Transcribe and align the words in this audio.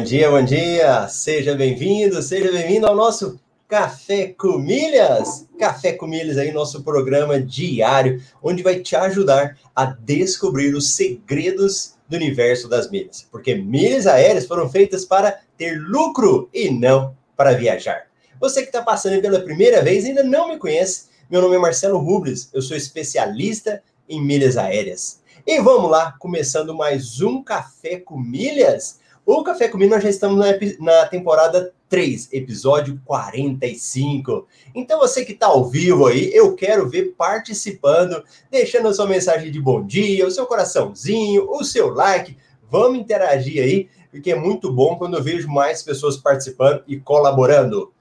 Bom 0.00 0.04
dia, 0.04 0.30
bom 0.30 0.42
dia. 0.42 1.08
Seja 1.08 1.54
bem-vindo, 1.54 2.22
seja 2.22 2.50
bem-vindo 2.50 2.86
ao 2.86 2.96
nosso 2.96 3.38
Café 3.68 4.28
com 4.28 4.56
Milhas. 4.56 5.46
Café 5.58 5.92
com 5.92 6.06
Milhas 6.06 6.38
aí, 6.38 6.50
nosso 6.52 6.82
programa 6.82 7.38
diário, 7.38 8.18
onde 8.42 8.62
vai 8.62 8.80
te 8.80 8.96
ajudar 8.96 9.58
a 9.76 9.84
descobrir 9.84 10.74
os 10.74 10.94
segredos 10.94 11.96
do 12.08 12.16
universo 12.16 12.66
das 12.66 12.90
milhas. 12.90 13.28
Porque 13.30 13.54
milhas 13.54 14.06
aéreas 14.06 14.46
foram 14.46 14.70
feitas 14.70 15.04
para 15.04 15.38
ter 15.58 15.78
lucro 15.78 16.48
e 16.54 16.70
não 16.70 17.14
para 17.36 17.52
viajar. 17.52 18.06
Você 18.40 18.62
que 18.62 18.68
está 18.68 18.80
passando 18.80 19.20
pela 19.20 19.40
primeira 19.40 19.82
vez 19.82 20.06
ainda 20.06 20.22
não 20.24 20.48
me 20.48 20.56
conhece, 20.56 21.10
meu 21.28 21.42
nome 21.42 21.56
é 21.56 21.58
Marcelo 21.58 21.98
Rubles, 21.98 22.48
eu 22.54 22.62
sou 22.62 22.74
especialista 22.74 23.82
em 24.08 24.18
milhas 24.18 24.56
aéreas. 24.56 25.20
E 25.46 25.60
vamos 25.60 25.90
lá, 25.90 26.14
começando 26.18 26.74
mais 26.74 27.20
um 27.20 27.42
Café 27.42 27.98
com 27.98 28.18
Milhas. 28.18 28.99
O 29.32 29.44
Café 29.44 29.68
com 29.68 29.78
nós 29.78 30.02
já 30.02 30.10
estamos 30.10 30.36
na, 30.36 30.46
na 30.80 31.06
temporada 31.06 31.72
3, 31.88 32.30
episódio 32.32 33.00
45. 33.04 34.48
Então 34.74 34.98
você 34.98 35.24
que 35.24 35.30
está 35.30 35.46
ao 35.46 35.64
vivo 35.64 36.08
aí, 36.08 36.34
eu 36.34 36.56
quero 36.56 36.88
ver 36.88 37.14
participando, 37.16 38.24
deixando 38.50 38.88
a 38.88 38.92
sua 38.92 39.06
mensagem 39.06 39.52
de 39.52 39.60
bom 39.60 39.86
dia, 39.86 40.26
o 40.26 40.30
seu 40.32 40.46
coraçãozinho, 40.46 41.48
o 41.48 41.62
seu 41.62 41.90
like. 41.90 42.36
Vamos 42.68 42.98
interagir 42.98 43.62
aí, 43.62 43.88
porque 44.10 44.32
é 44.32 44.34
muito 44.34 44.72
bom 44.72 44.96
quando 44.96 45.16
eu 45.16 45.22
vejo 45.22 45.46
mais 45.46 45.80
pessoas 45.80 46.16
participando 46.16 46.82
e 46.88 46.98
colaborando. 46.98 47.92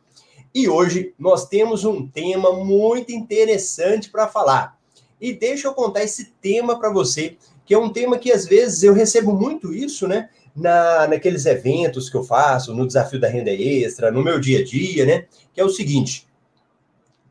E 0.52 0.68
hoje 0.68 1.14
nós 1.20 1.48
temos 1.48 1.86
um 1.86 2.08
tema 2.08 2.54
muito 2.54 3.12
interessante 3.12 4.10
para 4.10 4.28
falar. 4.28 4.80
E 5.22 5.32
deixa 5.32 5.68
eu 5.68 5.76
contar 5.76 6.02
esse 6.02 6.34
tema 6.42 6.80
para 6.80 6.90
você, 6.90 7.38
que 7.68 7.76
é 7.76 7.78
um 7.78 7.94
tema 7.94 8.18
que 8.18 8.32
às 8.32 8.48
vezes 8.48 8.82
eu 8.82 8.96
recebo 8.96 9.32
muito 9.32 9.72
isso, 9.72 10.08
né? 10.08 10.28
Na, 10.56 11.08
naqueles 11.08 11.46
eventos 11.46 12.10
que 12.10 12.16
eu 12.16 12.24
faço, 12.24 12.74
no 12.74 12.88
desafio 12.88 13.20
da 13.20 13.28
renda 13.28 13.52
extra, 13.52 14.12
no 14.12 14.24
meu 14.24 14.40
dia 14.40 14.60
a 14.60 14.64
dia, 14.64 15.06
né? 15.06 15.26
Que 15.54 15.62
é 15.62 15.64
o 15.64 15.70
seguinte: 15.70 16.28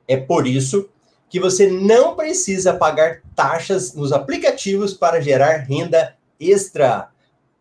é 0.06 0.16
por 0.16 0.46
isso 0.46 0.88
que 1.28 1.38
você 1.38 1.70
não 1.70 2.16
precisa 2.16 2.74
pagar 2.74 3.20
taxas 3.36 3.94
nos 3.94 4.12
aplicativos 4.12 4.94
para 4.94 5.20
gerar 5.20 5.58
renda 5.58 6.16
extra. 6.40 7.10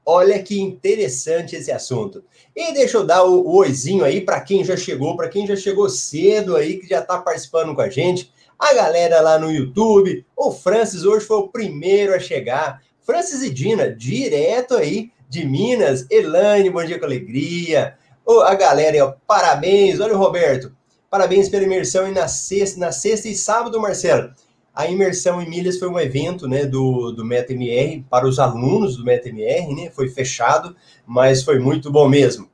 Olha 0.05 0.41
que 0.41 0.57
interessante 0.57 1.57
esse 1.57 1.69
assunto. 1.69 2.23
E 2.55 2.73
deixa 2.73 2.97
eu 2.97 3.05
dar 3.05 3.25
o, 3.25 3.41
o 3.41 3.57
oizinho 3.57 4.05
aí 4.05 4.21
para 4.21 4.39
quem 4.39 4.63
já 4.63 4.77
chegou, 4.77 5.17
para 5.17 5.27
quem 5.27 5.45
já 5.45 5.55
chegou 5.57 5.89
cedo 5.89 6.55
aí, 6.55 6.77
que 6.77 6.87
já 6.87 6.99
está 6.99 7.17
participando 7.17 7.75
com 7.75 7.81
a 7.81 7.89
gente. 7.89 8.31
A 8.57 8.73
galera 8.73 9.19
lá 9.19 9.37
no 9.37 9.51
YouTube. 9.51 10.25
O 10.35 10.51
Francis 10.51 11.03
hoje 11.03 11.25
foi 11.25 11.37
o 11.37 11.49
primeiro 11.49 12.15
a 12.15 12.19
chegar. 12.19 12.81
Francis 13.01 13.43
e 13.43 13.49
Dina, 13.49 13.93
direto 13.93 14.75
aí 14.75 15.11
de 15.29 15.45
Minas. 15.45 16.05
Elaine, 16.09 16.69
bom 16.69 16.83
dia 16.83 16.99
com 16.99 17.05
alegria. 17.05 17.95
Oh, 18.25 18.39
a 18.39 18.55
galera, 18.55 19.17
parabéns. 19.25 19.99
Olha 19.99 20.13
o 20.13 20.17
Roberto. 20.17 20.75
Parabéns 21.09 21.47
pela 21.49 21.63
imersão 21.63 22.11
na 22.11 22.27
sexta, 22.27 22.79
na 22.79 22.91
sexta 22.91 23.29
e 23.29 23.35
sábado, 23.35 23.79
Marcelo. 23.79 24.31
A 24.75 24.85
imersão 24.87 25.41
em 25.41 25.49
milhas 25.49 25.79
foi 25.79 25.87
um 25.87 25.99
evento 25.99 26.47
né, 26.47 26.65
do, 26.65 27.11
do 27.11 27.25
MetaMR 27.25 28.03
para 28.09 28.27
os 28.27 28.37
alunos 28.37 28.97
do 28.97 29.03
MetaMR, 29.03 29.73
né? 29.73 29.89
Foi 29.89 30.09
fechado, 30.09 30.75
mas 31.05 31.43
foi 31.43 31.59
muito 31.59 31.91
bom 31.91 32.07
mesmo. 32.07 32.49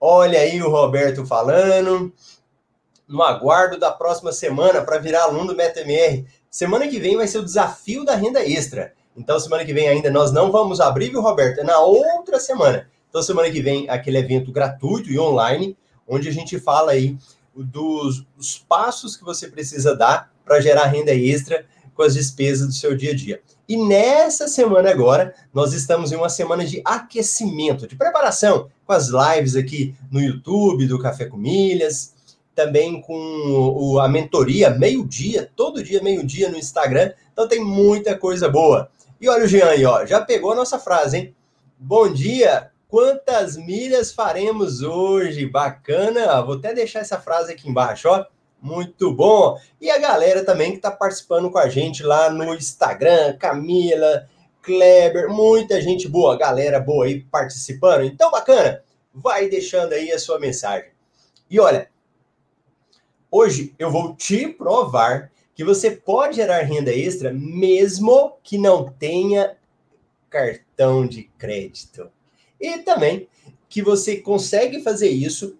Olha 0.00 0.40
aí 0.40 0.60
o 0.60 0.70
Roberto 0.70 1.24
falando. 1.24 2.12
No 3.08 3.22
aguardo 3.22 3.78
da 3.78 3.90
próxima 3.92 4.32
semana 4.32 4.82
para 4.82 4.98
virar 4.98 5.22
aluno 5.22 5.48
do 5.48 5.56
MetaMR. 5.56 6.26
Semana 6.50 6.88
que 6.88 6.98
vem 6.98 7.16
vai 7.16 7.26
ser 7.26 7.38
o 7.38 7.44
desafio 7.44 8.04
da 8.04 8.14
renda 8.14 8.44
extra. 8.44 8.92
Então, 9.16 9.38
semana 9.38 9.64
que 9.64 9.72
vem 9.72 9.88
ainda 9.88 10.10
nós 10.10 10.32
não 10.32 10.50
vamos 10.50 10.80
abrir, 10.80 11.10
viu, 11.10 11.20
Roberto? 11.20 11.60
É 11.60 11.64
na 11.64 11.78
outra 11.78 12.40
semana. 12.40 12.88
Então, 13.08 13.22
semana 13.22 13.50
que 13.50 13.62
vem, 13.62 13.88
aquele 13.88 14.18
evento 14.18 14.50
gratuito 14.50 15.10
e 15.10 15.18
online, 15.18 15.76
onde 16.06 16.28
a 16.28 16.32
gente 16.32 16.58
fala 16.58 16.92
aí 16.92 17.16
dos, 17.54 18.24
dos 18.36 18.58
passos 18.58 19.16
que 19.16 19.24
você 19.24 19.48
precisa 19.48 19.94
dar 19.94 20.32
para 20.44 20.60
gerar 20.60 20.86
renda 20.86 21.14
extra 21.14 21.64
com 21.94 22.02
as 22.02 22.14
despesas 22.14 22.66
do 22.66 22.72
seu 22.72 22.96
dia 22.96 23.12
a 23.12 23.14
dia. 23.14 23.40
E 23.68 23.76
nessa 23.76 24.48
semana 24.48 24.90
agora, 24.90 25.34
nós 25.52 25.72
estamos 25.72 26.12
em 26.12 26.16
uma 26.16 26.28
semana 26.28 26.64
de 26.64 26.82
aquecimento, 26.84 27.86
de 27.86 27.96
preparação, 27.96 28.68
com 28.84 28.92
as 28.92 29.08
lives 29.08 29.56
aqui 29.56 29.94
no 30.10 30.20
YouTube 30.20 30.86
do 30.86 30.98
Café 30.98 31.26
com 31.26 31.36
Milhas, 31.36 32.12
também 32.54 33.00
com 33.00 33.14
o, 33.14 33.98
a 33.98 34.08
mentoria 34.08 34.70
meio-dia, 34.70 35.50
todo 35.56 35.82
dia 35.82 36.02
meio-dia 36.02 36.50
no 36.50 36.58
Instagram. 36.58 37.12
Então 37.32 37.48
tem 37.48 37.64
muita 37.64 38.16
coisa 38.16 38.48
boa. 38.48 38.90
E 39.24 39.28
olha 39.30 39.44
o 39.44 39.48
Jean 39.48 39.70
aí, 39.70 39.86
ó, 39.86 40.04
já 40.04 40.20
pegou 40.20 40.52
a 40.52 40.54
nossa 40.54 40.78
frase, 40.78 41.16
hein? 41.16 41.36
Bom 41.78 42.12
dia, 42.12 42.70
quantas 42.86 43.56
milhas 43.56 44.12
faremos 44.12 44.82
hoje? 44.82 45.46
Bacana, 45.46 46.42
vou 46.42 46.56
até 46.56 46.74
deixar 46.74 46.98
essa 47.00 47.18
frase 47.18 47.50
aqui 47.50 47.66
embaixo, 47.66 48.06
ó. 48.06 48.26
Muito 48.60 49.14
bom. 49.14 49.58
E 49.80 49.90
a 49.90 49.96
galera 49.96 50.44
também 50.44 50.72
que 50.72 50.76
está 50.76 50.90
participando 50.90 51.50
com 51.50 51.56
a 51.56 51.70
gente 51.70 52.02
lá 52.02 52.28
no 52.28 52.54
Instagram, 52.54 53.38
Camila, 53.38 54.28
Kleber, 54.60 55.30
muita 55.30 55.80
gente 55.80 56.06
boa, 56.06 56.36
galera 56.36 56.78
boa 56.78 57.06
aí 57.06 57.22
participando. 57.22 58.04
Então, 58.04 58.30
bacana, 58.30 58.82
vai 59.10 59.48
deixando 59.48 59.94
aí 59.94 60.12
a 60.12 60.18
sua 60.18 60.38
mensagem. 60.38 60.90
E 61.48 61.58
olha, 61.58 61.88
hoje 63.30 63.74
eu 63.78 63.90
vou 63.90 64.14
te 64.14 64.48
provar 64.48 65.32
que 65.54 65.64
você 65.64 65.90
pode 65.90 66.36
gerar 66.36 66.62
renda 66.62 66.92
extra 66.92 67.32
mesmo 67.32 68.36
que 68.42 68.58
não 68.58 68.90
tenha 68.90 69.56
cartão 70.28 71.06
de 71.06 71.30
crédito. 71.38 72.10
E 72.60 72.78
também 72.78 73.28
que 73.68 73.82
você 73.82 74.16
consegue 74.16 74.82
fazer 74.82 75.08
isso 75.08 75.56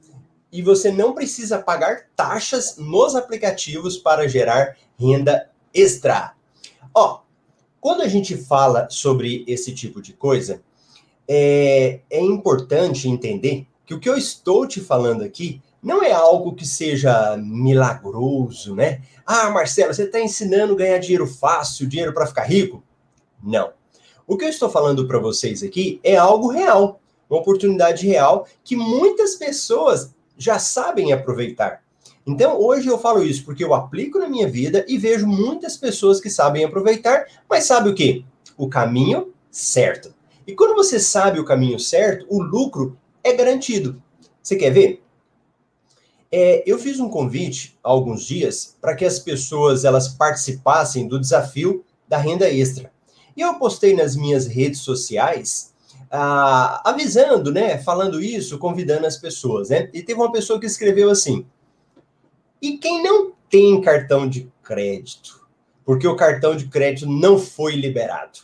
e 0.51 0.63
você 0.63 0.91
não 0.91 1.13
precisa 1.15 1.59
pagar 1.59 2.09
taxas 2.15 2.77
nos 2.77 3.15
aplicativos 3.15 3.99
para 3.99 4.29
gerar 4.29 4.77
renda 4.99 5.51
extra. 5.73 6.35
Ó, 6.95 7.21
quando 7.81 8.03
a 8.03 8.09
gente 8.09 8.37
fala 8.37 8.89
sobre 8.89 9.45
esse 9.47 9.75
tipo 9.75 10.01
de 10.01 10.13
coisa, 10.13 10.63
é, 11.29 12.01
é 12.09 12.21
importante 12.21 13.09
entender 13.09 13.67
que 13.85 13.95
o 13.95 14.01
que 14.01 14.09
eu 14.09 14.17
estou 14.17 14.67
te 14.67 14.81
falando 14.81 15.23
aqui 15.23 15.61
não 15.85 16.03
é 16.03 16.13
algo 16.13 16.55
que 16.55 16.67
seja 16.67 17.37
milagroso, 17.37 18.75
né? 18.75 19.03
Ah, 19.27 19.51
Marcelo, 19.51 19.93
você 19.93 20.05
está 20.05 20.19
ensinando 20.19 20.73
a 20.73 20.77
ganhar 20.77 20.99
dinheiro 20.99 21.27
fácil, 21.27 21.87
dinheiro 21.87 22.15
para 22.15 22.27
ficar 22.27 22.45
rico? 22.45 22.83
Não. 23.43 23.71
O 24.27 24.39
que 24.39 24.47
eu 24.47 24.49
estou 24.49 24.71
falando 24.71 25.07
para 25.07 25.19
vocês 25.19 25.63
aqui 25.63 26.01
é 26.03 26.17
algo 26.17 26.49
real, 26.49 27.03
uma 27.29 27.39
oportunidade 27.39 28.07
real 28.07 28.49
que 28.65 28.75
muitas 28.75 29.35
pessoas 29.35 30.15
já 30.39 30.59
sabem 30.59 31.13
aproveitar. 31.13 31.83
Então, 32.27 32.59
hoje 32.59 32.89
eu 32.89 32.99
falo 32.99 33.23
isso 33.23 33.45
porque 33.45 33.63
eu 33.63 33.75
aplico 33.75 34.19
na 34.19 34.27
minha 34.27 34.49
vida 34.49 34.87
e 34.89 34.97
vejo 34.97 35.27
muitas 35.27 35.77
pessoas 35.77 36.19
que 36.19 36.31
sabem 36.31 36.65
aproveitar, 36.65 37.27
mas 37.49 37.65
sabe 37.65 37.91
o 37.91 37.95
que? 37.95 38.25
O 38.57 38.71
caminho 38.71 39.35
certo. 39.51 40.15
E 40.47 40.55
quando 40.55 40.75
você 40.75 40.99
sabe 40.99 41.39
o 41.39 41.45
caminho 41.45 41.79
certo, 41.79 42.25
o 42.31 42.43
lucro 42.43 42.97
é 43.23 43.35
garantido. 43.35 44.03
Você 44.43 44.57
quer 44.57 44.71
ver? 44.71 45.04
É, 46.37 46.65
eu 46.67 46.81
fiz 46.81 46.99
um 46.99 47.09
convite 47.09 47.79
há 47.81 47.89
alguns 47.89 48.25
dias 48.25 48.77
para 48.81 48.97
que 48.97 49.05
as 49.05 49.21
pessoas 49.21 49.85
elas 49.85 50.09
participassem 50.09 51.07
do 51.07 51.21
desafio 51.21 51.85
da 52.09 52.19
renda 52.19 52.51
extra. 52.51 52.91
E 53.37 53.41
eu 53.41 53.55
postei 53.55 53.95
nas 53.95 54.17
minhas 54.17 54.45
redes 54.45 54.81
sociais 54.81 55.73
ah, 56.11 56.83
avisando, 56.85 57.53
né, 57.53 57.79
falando 57.79 58.21
isso, 58.21 58.59
convidando 58.59 59.07
as 59.07 59.17
pessoas, 59.17 59.69
né? 59.69 59.89
E 59.95 60.03
teve 60.03 60.19
uma 60.21 60.33
pessoa 60.33 60.59
que 60.59 60.67
escreveu 60.67 61.09
assim: 61.09 61.47
"E 62.61 62.79
quem 62.79 63.01
não 63.01 63.31
tem 63.49 63.81
cartão 63.81 64.29
de 64.29 64.51
crédito, 64.61 65.47
porque 65.85 66.09
o 66.09 66.17
cartão 66.17 66.57
de 66.57 66.67
crédito 66.67 67.09
não 67.09 67.39
foi 67.39 67.77
liberado?" 67.77 68.41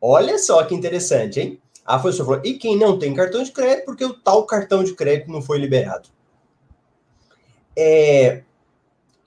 Olha 0.00 0.38
só 0.38 0.64
que 0.64 0.74
interessante, 0.74 1.40
hein? 1.40 1.60
A 1.84 1.98
pessoa 1.98 2.24
falou: 2.26 2.40
"E 2.42 2.54
quem 2.54 2.74
não 2.74 2.98
tem 2.98 3.12
cartão 3.12 3.42
de 3.42 3.52
crédito, 3.52 3.84
porque 3.84 4.04
o 4.06 4.14
tal 4.14 4.46
cartão 4.46 4.82
de 4.82 4.94
crédito 4.94 5.30
não 5.30 5.42
foi 5.42 5.58
liberado?" 5.58 6.13
É, 7.76 8.42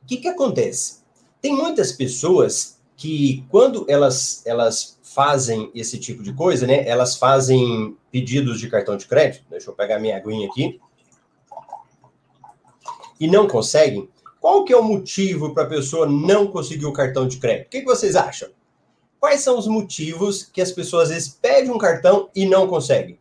o 0.03 0.05
que, 0.07 0.17
que 0.17 0.27
acontece? 0.27 1.01
Tem 1.41 1.55
muitas 1.55 1.91
pessoas 1.91 2.79
que, 2.95 3.45
quando 3.49 3.85
elas, 3.88 4.41
elas 4.45 4.97
fazem 5.03 5.71
esse 5.73 5.99
tipo 5.99 6.23
de 6.23 6.33
coisa, 6.33 6.65
né? 6.65 6.88
Elas 6.88 7.15
fazem 7.15 7.95
pedidos 8.11 8.59
de 8.59 8.69
cartão 8.69 8.97
de 8.97 9.05
crédito. 9.07 9.45
Deixa 9.49 9.69
eu 9.69 9.75
pegar 9.75 9.99
minha 9.99 10.17
aguinha 10.17 10.47
aqui. 10.47 10.79
E 13.19 13.27
não 13.27 13.47
conseguem. 13.47 14.09
Qual 14.39 14.63
que 14.63 14.73
é 14.73 14.77
o 14.77 14.83
motivo 14.83 15.53
para 15.53 15.63
a 15.63 15.67
pessoa 15.67 16.07
não 16.07 16.47
conseguir 16.47 16.85
o 16.85 16.93
cartão 16.93 17.27
de 17.27 17.38
crédito? 17.38 17.67
O 17.67 17.69
que, 17.69 17.79
que 17.81 17.85
vocês 17.85 18.15
acham? 18.15 18.50
Quais 19.19 19.41
são 19.41 19.57
os 19.57 19.67
motivos 19.67 20.43
que 20.43 20.61
as 20.61 20.71
pessoas 20.71 21.05
às 21.05 21.09
vezes 21.09 21.29
pedem 21.29 21.71
um 21.71 21.77
cartão 21.77 22.29
e 22.35 22.45
não 22.45 22.67
conseguem? 22.67 23.17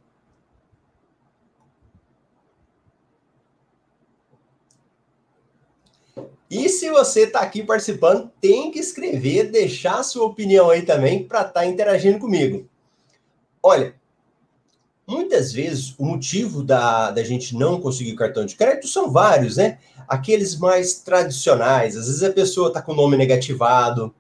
E 6.50 6.68
se 6.68 6.90
você 6.90 7.22
está 7.22 7.40
aqui 7.40 7.62
participando, 7.62 8.30
tem 8.40 8.70
que 8.70 8.78
escrever, 8.78 9.50
deixar 9.50 10.02
sua 10.02 10.26
opinião 10.26 10.70
aí 10.70 10.82
também 10.82 11.24
para 11.24 11.40
estar 11.40 11.52
tá 11.52 11.66
interagindo 11.66 12.18
comigo. 12.18 12.68
Olha, 13.62 13.96
muitas 15.06 15.52
vezes 15.52 15.94
o 15.98 16.04
motivo 16.04 16.62
da, 16.62 17.10
da 17.10 17.24
gente 17.24 17.56
não 17.56 17.80
conseguir 17.80 18.14
cartão 18.14 18.46
de 18.46 18.54
crédito 18.54 18.86
são 18.86 19.10
vários, 19.10 19.56
né? 19.56 19.78
Aqueles 20.06 20.56
mais 20.56 21.00
tradicionais. 21.00 21.96
Às 21.96 22.06
vezes 22.06 22.22
a 22.22 22.32
pessoa 22.32 22.68
está 22.68 22.80
com 22.80 22.92
o 22.92 22.96
nome 22.96 23.16
negativado, 23.16 24.14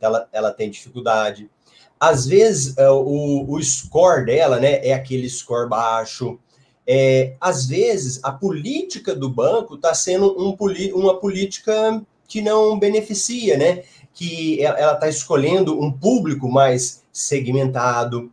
ela, 0.00 0.28
ela 0.32 0.52
tem 0.52 0.70
dificuldade. 0.70 1.50
Às 1.98 2.26
vezes 2.26 2.76
é, 2.78 2.88
o, 2.90 3.44
o 3.48 3.62
score 3.62 4.26
dela, 4.26 4.58
né, 4.58 4.84
é 4.86 4.92
aquele 4.92 5.28
score 5.28 5.68
baixo. 5.68 6.38
É, 6.86 7.34
às 7.40 7.66
vezes 7.66 8.20
a 8.22 8.32
política 8.32 9.14
do 9.14 9.28
banco 9.28 9.76
está 9.76 9.94
sendo 9.94 10.36
um, 10.36 10.56
uma 10.94 11.18
política 11.18 12.02
que 12.26 12.40
não 12.40 12.78
beneficia, 12.78 13.56
né? 13.56 13.82
Que 14.14 14.62
ela 14.64 14.94
está 14.94 15.08
escolhendo 15.08 15.80
um 15.80 15.92
público 15.92 16.50
mais 16.50 17.02
segmentado. 17.12 18.30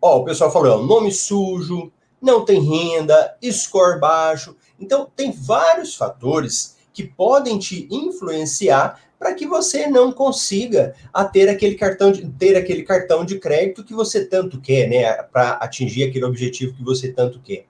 Ó, 0.00 0.18
o 0.18 0.24
pessoal 0.24 0.52
falou, 0.52 0.84
nome 0.84 1.12
sujo, 1.12 1.92
não 2.20 2.44
tem 2.44 2.60
renda, 2.62 3.36
score 3.50 3.98
baixo. 3.98 4.56
Então, 4.78 5.08
tem 5.14 5.30
vários 5.30 5.94
fatores 5.94 6.76
que 6.92 7.04
podem 7.04 7.58
te 7.58 7.86
influenciar 7.90 9.00
para 9.18 9.34
que 9.34 9.46
você 9.46 9.86
não 9.86 10.10
consiga 10.10 10.94
a 11.12 11.24
ter 11.24 11.48
aquele 11.48 11.74
cartão 11.74 12.10
de 12.10 12.26
ter 12.26 12.56
aquele 12.56 12.82
cartão 12.82 13.22
de 13.22 13.38
crédito 13.38 13.84
que 13.84 13.92
você 13.92 14.24
tanto 14.24 14.58
quer, 14.58 14.88
né, 14.88 15.12
para 15.24 15.52
atingir 15.52 16.04
aquele 16.04 16.24
objetivo 16.24 16.74
que 16.74 16.82
você 16.82 17.12
tanto 17.12 17.38
quer. 17.40 17.66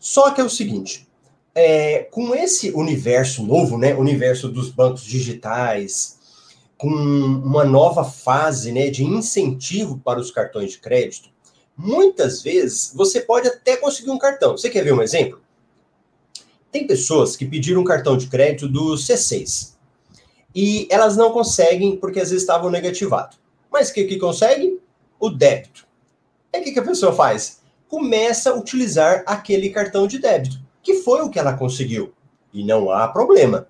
Só 0.00 0.30
que 0.30 0.40
é 0.40 0.44
o 0.44 0.48
seguinte, 0.48 1.06
é, 1.54 2.04
com 2.10 2.34
esse 2.34 2.70
universo 2.70 3.44
novo, 3.44 3.76
né, 3.76 3.94
universo 3.94 4.48
dos 4.48 4.70
bancos 4.70 5.04
digitais, 5.04 6.18
com 6.78 6.88
uma 6.88 7.62
nova 7.62 8.02
fase, 8.02 8.72
né, 8.72 8.88
de 8.88 9.04
incentivo 9.04 10.00
para 10.02 10.18
os 10.18 10.30
cartões 10.30 10.72
de 10.72 10.78
crédito, 10.78 11.28
muitas 11.76 12.42
vezes 12.42 12.92
você 12.94 13.20
pode 13.20 13.46
até 13.46 13.76
conseguir 13.76 14.10
um 14.10 14.18
cartão. 14.18 14.56
Você 14.56 14.70
quer 14.70 14.82
ver 14.82 14.94
um 14.94 15.02
exemplo? 15.02 15.38
Tem 16.72 16.86
pessoas 16.86 17.36
que 17.36 17.44
pediram 17.44 17.82
um 17.82 17.84
cartão 17.84 18.16
de 18.16 18.28
crédito 18.28 18.66
do 18.66 18.94
C6 18.94 19.74
e 20.54 20.88
elas 20.90 21.16
não 21.16 21.30
conseguem 21.30 21.96
porque 21.96 22.20
às 22.20 22.30
vezes 22.30 22.42
estavam 22.42 22.70
negativado. 22.70 23.36
Mas 23.70 23.90
o 23.90 23.94
que, 23.94 24.04
que 24.04 24.18
consegue? 24.18 24.80
O 25.18 25.28
débito. 25.28 25.86
É 26.52 26.60
o 26.60 26.62
que, 26.64 26.72
que 26.72 26.78
a 26.78 26.84
pessoa 26.84 27.12
faz? 27.12 27.59
Começa 27.90 28.50
a 28.50 28.54
utilizar 28.54 29.24
aquele 29.26 29.68
cartão 29.70 30.06
de 30.06 30.20
débito, 30.20 30.60
que 30.80 30.94
foi 30.94 31.22
o 31.22 31.28
que 31.28 31.40
ela 31.40 31.54
conseguiu. 31.54 32.12
E 32.54 32.62
não 32.62 32.88
há 32.88 33.08
problema. 33.08 33.66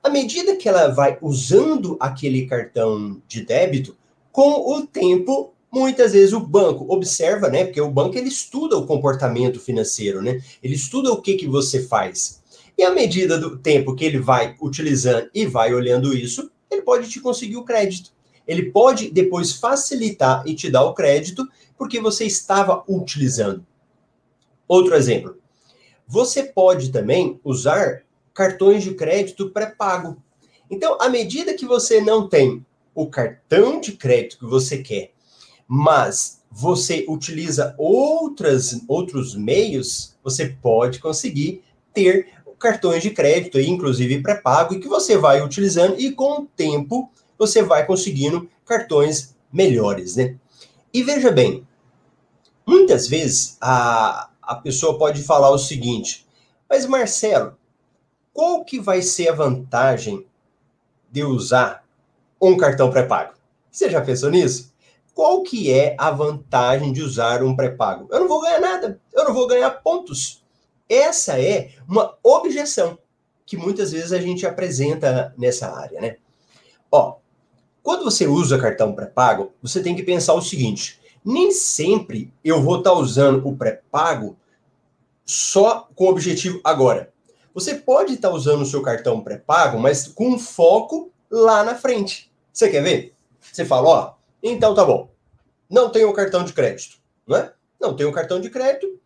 À 0.00 0.08
medida 0.08 0.54
que 0.54 0.68
ela 0.68 0.86
vai 0.86 1.18
usando 1.20 1.96
aquele 1.98 2.46
cartão 2.46 3.20
de 3.26 3.44
débito, 3.44 3.96
com 4.30 4.76
o 4.76 4.86
tempo, 4.86 5.52
muitas 5.72 6.12
vezes 6.12 6.32
o 6.32 6.38
banco 6.38 6.86
observa, 6.88 7.48
né? 7.48 7.64
Porque 7.64 7.80
o 7.80 7.90
banco 7.90 8.16
ele 8.16 8.28
estuda 8.28 8.78
o 8.78 8.86
comportamento 8.86 9.58
financeiro, 9.58 10.22
né? 10.22 10.40
Ele 10.62 10.76
estuda 10.76 11.10
o 11.10 11.20
que, 11.20 11.34
que 11.34 11.48
você 11.48 11.82
faz. 11.82 12.40
E 12.78 12.84
à 12.84 12.92
medida 12.92 13.36
do 13.36 13.58
tempo 13.58 13.96
que 13.96 14.04
ele 14.04 14.20
vai 14.20 14.54
utilizando 14.62 15.28
e 15.34 15.46
vai 15.46 15.74
olhando 15.74 16.16
isso, 16.16 16.48
ele 16.70 16.82
pode 16.82 17.08
te 17.08 17.18
conseguir 17.18 17.56
o 17.56 17.64
crédito. 17.64 18.12
Ele 18.48 18.72
pode 18.72 19.10
depois 19.10 19.52
facilitar 19.52 20.42
e 20.46 20.54
te 20.54 20.70
dar 20.70 20.84
o 20.84 20.94
crédito 20.94 21.46
porque 21.76 22.00
você 22.00 22.24
estava 22.24 22.82
utilizando. 22.88 23.64
Outro 24.66 24.94
exemplo. 24.94 25.36
Você 26.06 26.42
pode 26.42 26.90
também 26.90 27.38
usar 27.44 28.02
cartões 28.32 28.82
de 28.82 28.94
crédito 28.94 29.50
pré-pago. 29.50 30.16
Então, 30.70 30.96
à 30.98 31.10
medida 31.10 31.54
que 31.54 31.66
você 31.66 32.00
não 32.00 32.26
tem 32.26 32.64
o 32.94 33.06
cartão 33.06 33.80
de 33.80 33.92
crédito 33.92 34.38
que 34.38 34.46
você 34.46 34.78
quer, 34.78 35.12
mas 35.66 36.42
você 36.50 37.04
utiliza 37.06 37.74
outras, 37.76 38.80
outros 38.88 39.34
meios, 39.34 40.16
você 40.24 40.56
pode 40.62 40.98
conseguir 40.98 41.62
ter 41.92 42.28
cartões 42.58 43.02
de 43.02 43.10
crédito, 43.10 43.60
inclusive 43.60 44.22
pré-pago, 44.22 44.74
e 44.74 44.80
que 44.80 44.88
você 44.88 45.16
vai 45.16 45.42
utilizando 45.42 46.00
e 46.00 46.10
com 46.12 46.42
o 46.42 46.46
tempo 46.46 47.10
você 47.38 47.62
vai 47.62 47.86
conseguindo 47.86 48.48
cartões 48.66 49.36
melhores, 49.52 50.16
né? 50.16 50.36
E 50.92 51.02
veja 51.02 51.30
bem, 51.30 51.66
muitas 52.66 53.06
vezes 53.06 53.56
a, 53.60 54.30
a 54.42 54.54
pessoa 54.56 54.98
pode 54.98 55.22
falar 55.22 55.50
o 55.50 55.58
seguinte, 55.58 56.26
mas 56.68 56.86
Marcelo, 56.86 57.56
qual 58.32 58.64
que 58.64 58.80
vai 58.80 59.02
ser 59.02 59.28
a 59.28 59.34
vantagem 59.34 60.26
de 61.10 61.24
usar 61.24 61.84
um 62.40 62.56
cartão 62.56 62.90
pré-pago? 62.90 63.34
Você 63.70 63.88
já 63.90 64.00
pensou 64.00 64.30
nisso? 64.30 64.72
Qual 65.14 65.42
que 65.42 65.72
é 65.72 65.96
a 65.98 66.10
vantagem 66.10 66.92
de 66.92 67.02
usar 67.02 67.42
um 67.42 67.56
pré-pago? 67.56 68.06
Eu 68.10 68.20
não 68.20 68.28
vou 68.28 68.40
ganhar 68.40 68.60
nada, 68.60 69.00
eu 69.12 69.24
não 69.24 69.34
vou 69.34 69.46
ganhar 69.46 69.70
pontos. 69.70 70.44
Essa 70.88 71.40
é 71.40 71.72
uma 71.88 72.16
objeção 72.22 72.98
que 73.44 73.56
muitas 73.56 73.92
vezes 73.92 74.12
a 74.12 74.20
gente 74.20 74.46
apresenta 74.46 75.34
nessa 75.36 75.74
área, 75.74 76.00
né? 76.00 76.16
Ó, 76.90 77.16
quando 77.88 78.04
você 78.04 78.26
usa 78.26 78.58
cartão 78.58 78.92
pré-pago, 78.92 79.50
você 79.62 79.82
tem 79.82 79.96
que 79.96 80.02
pensar 80.02 80.34
o 80.34 80.42
seguinte: 80.42 81.00
nem 81.24 81.50
sempre 81.50 82.30
eu 82.44 82.60
vou 82.60 82.80
estar 82.80 82.90
tá 82.90 82.96
usando 82.96 83.48
o 83.48 83.56
pré-pago 83.56 84.36
só 85.24 85.88
com 85.94 86.04
o 86.04 86.10
objetivo 86.10 86.60
agora. 86.62 87.10
Você 87.54 87.76
pode 87.76 88.12
estar 88.12 88.28
tá 88.28 88.34
usando 88.34 88.60
o 88.60 88.66
seu 88.66 88.82
cartão 88.82 89.22
pré-pago, 89.22 89.78
mas 89.78 90.06
com 90.06 90.38
foco 90.38 91.10
lá 91.30 91.64
na 91.64 91.76
frente. 91.76 92.30
Você 92.52 92.68
quer 92.68 92.82
ver? 92.82 93.14
Você 93.40 93.64
fala, 93.64 93.88
ó, 93.88 94.14
então 94.42 94.74
tá 94.74 94.84
bom. 94.84 95.08
Não 95.70 95.88
tenho 95.88 96.12
cartão 96.12 96.44
de 96.44 96.52
crédito, 96.52 96.98
não 97.26 97.38
é? 97.38 97.54
Não 97.80 97.96
tenho 97.96 98.12
cartão 98.12 98.38
de 98.38 98.50
crédito, 98.50 98.98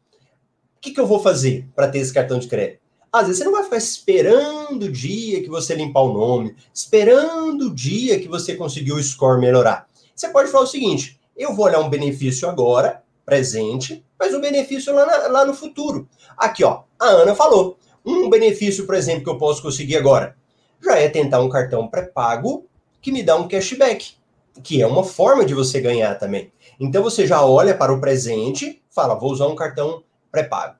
que, 0.83 0.91
que 0.91 1.01
eu 1.01 1.07
vou 1.07 1.23
fazer 1.23 1.69
para 1.77 1.89
ter 1.89 2.01
esse 2.01 2.13
cartão 2.13 2.41
de 2.41 2.49
crédito? 2.49 2.82
Às 3.13 3.27
vezes 3.27 3.39
você 3.39 3.45
não 3.45 3.53
vai 3.53 3.65
ficar 3.65 3.77
esperando 3.77 4.85
o 4.85 4.91
dia 4.93 5.43
que 5.43 5.49
você 5.49 5.75
limpar 5.75 6.01
o 6.01 6.13
nome, 6.13 6.57
esperando 6.73 7.67
o 7.67 7.75
dia 7.75 8.19
que 8.19 8.29
você 8.29 8.57
conseguiu 8.57 8.97
o 8.97 9.03
score 9.03 9.41
melhorar. 9.41 9.87
Você 10.15 10.29
pode 10.29 10.51
falar 10.51 10.65
o 10.65 10.69
seguinte: 10.69 11.21
eu 11.37 11.55
vou 11.55 11.67
olhar 11.67 11.81
um 11.81 11.91
benefício 11.91 12.49
agora, 12.49 13.03
presente, 13.25 14.05
mas 14.19 14.35
um 14.35 14.41
benefício 14.41 14.95
lá, 14.95 15.05
na, 15.05 15.17
lá 15.29 15.45
no 15.45 15.55
futuro. 15.55 16.09
Aqui, 16.37 16.65
ó, 16.65 16.85
a 16.99 17.07
Ana 17.07 17.35
falou. 17.35 17.79
Um 18.05 18.29
benefício, 18.29 18.87
por 18.87 18.97
exemplo, 18.97 19.25
que 19.25 19.31
eu 19.31 19.39
posso 19.39 19.63
conseguir 19.63 19.97
agora 19.97 20.35
já 20.83 20.99
é 20.99 21.09
tentar 21.09 21.41
um 21.41 21.49
cartão 21.49 21.87
pré-pago 21.87 22.67
que 23.01 23.13
me 23.13 23.23
dá 23.23 23.37
um 23.37 23.47
cashback, 23.47 24.15
que 24.63 24.83
é 24.83 24.87
uma 24.87 25.05
forma 25.05 25.45
de 25.45 25.55
você 25.55 25.81
ganhar 25.81 26.17
também. 26.17 26.53
Então 26.79 27.03
você 27.03 27.27
já 27.27 27.45
olha 27.45 27.77
para 27.77 27.93
o 27.93 28.01
presente, 28.01 28.83
fala, 28.91 29.15
vou 29.15 29.31
usar 29.31 29.47
um 29.47 29.55
cartão 29.55 30.03
pré-pago. 30.31 30.77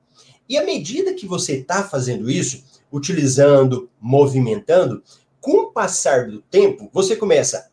E 0.47 0.57
à 0.57 0.65
medida 0.65 1.13
que 1.13 1.25
você 1.25 1.57
está 1.57 1.83
fazendo 1.83 2.29
isso, 2.29 2.63
utilizando, 2.91 3.89
movimentando, 3.99 5.03
com 5.41 5.63
o 5.63 5.71
passar 5.71 6.27
do 6.29 6.41
tempo, 6.41 6.89
você 6.93 7.15
começa 7.15 7.69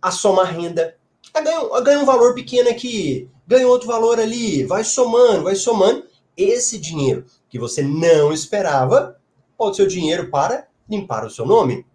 a 0.00 0.10
somar 0.10 0.54
renda, 0.54 0.96
a 1.32 1.40
ganhar, 1.40 2.00
um 2.00 2.04
valor 2.04 2.34
pequeno 2.34 2.68
aqui, 2.68 3.28
ganha 3.46 3.66
outro 3.66 3.86
valor 3.86 4.18
ali, 4.18 4.64
vai 4.64 4.84
somando, 4.84 5.44
vai 5.44 5.54
somando. 5.54 6.04
Esse 6.36 6.78
dinheiro 6.78 7.24
que 7.48 7.58
você 7.58 7.82
não 7.82 8.32
esperava 8.32 9.18
pode 9.56 9.76
ser 9.76 9.84
o 9.84 9.88
dinheiro 9.88 10.30
para 10.30 10.66
limpar 10.88 11.24
o 11.24 11.30
seu 11.30 11.46
nome. 11.46 11.86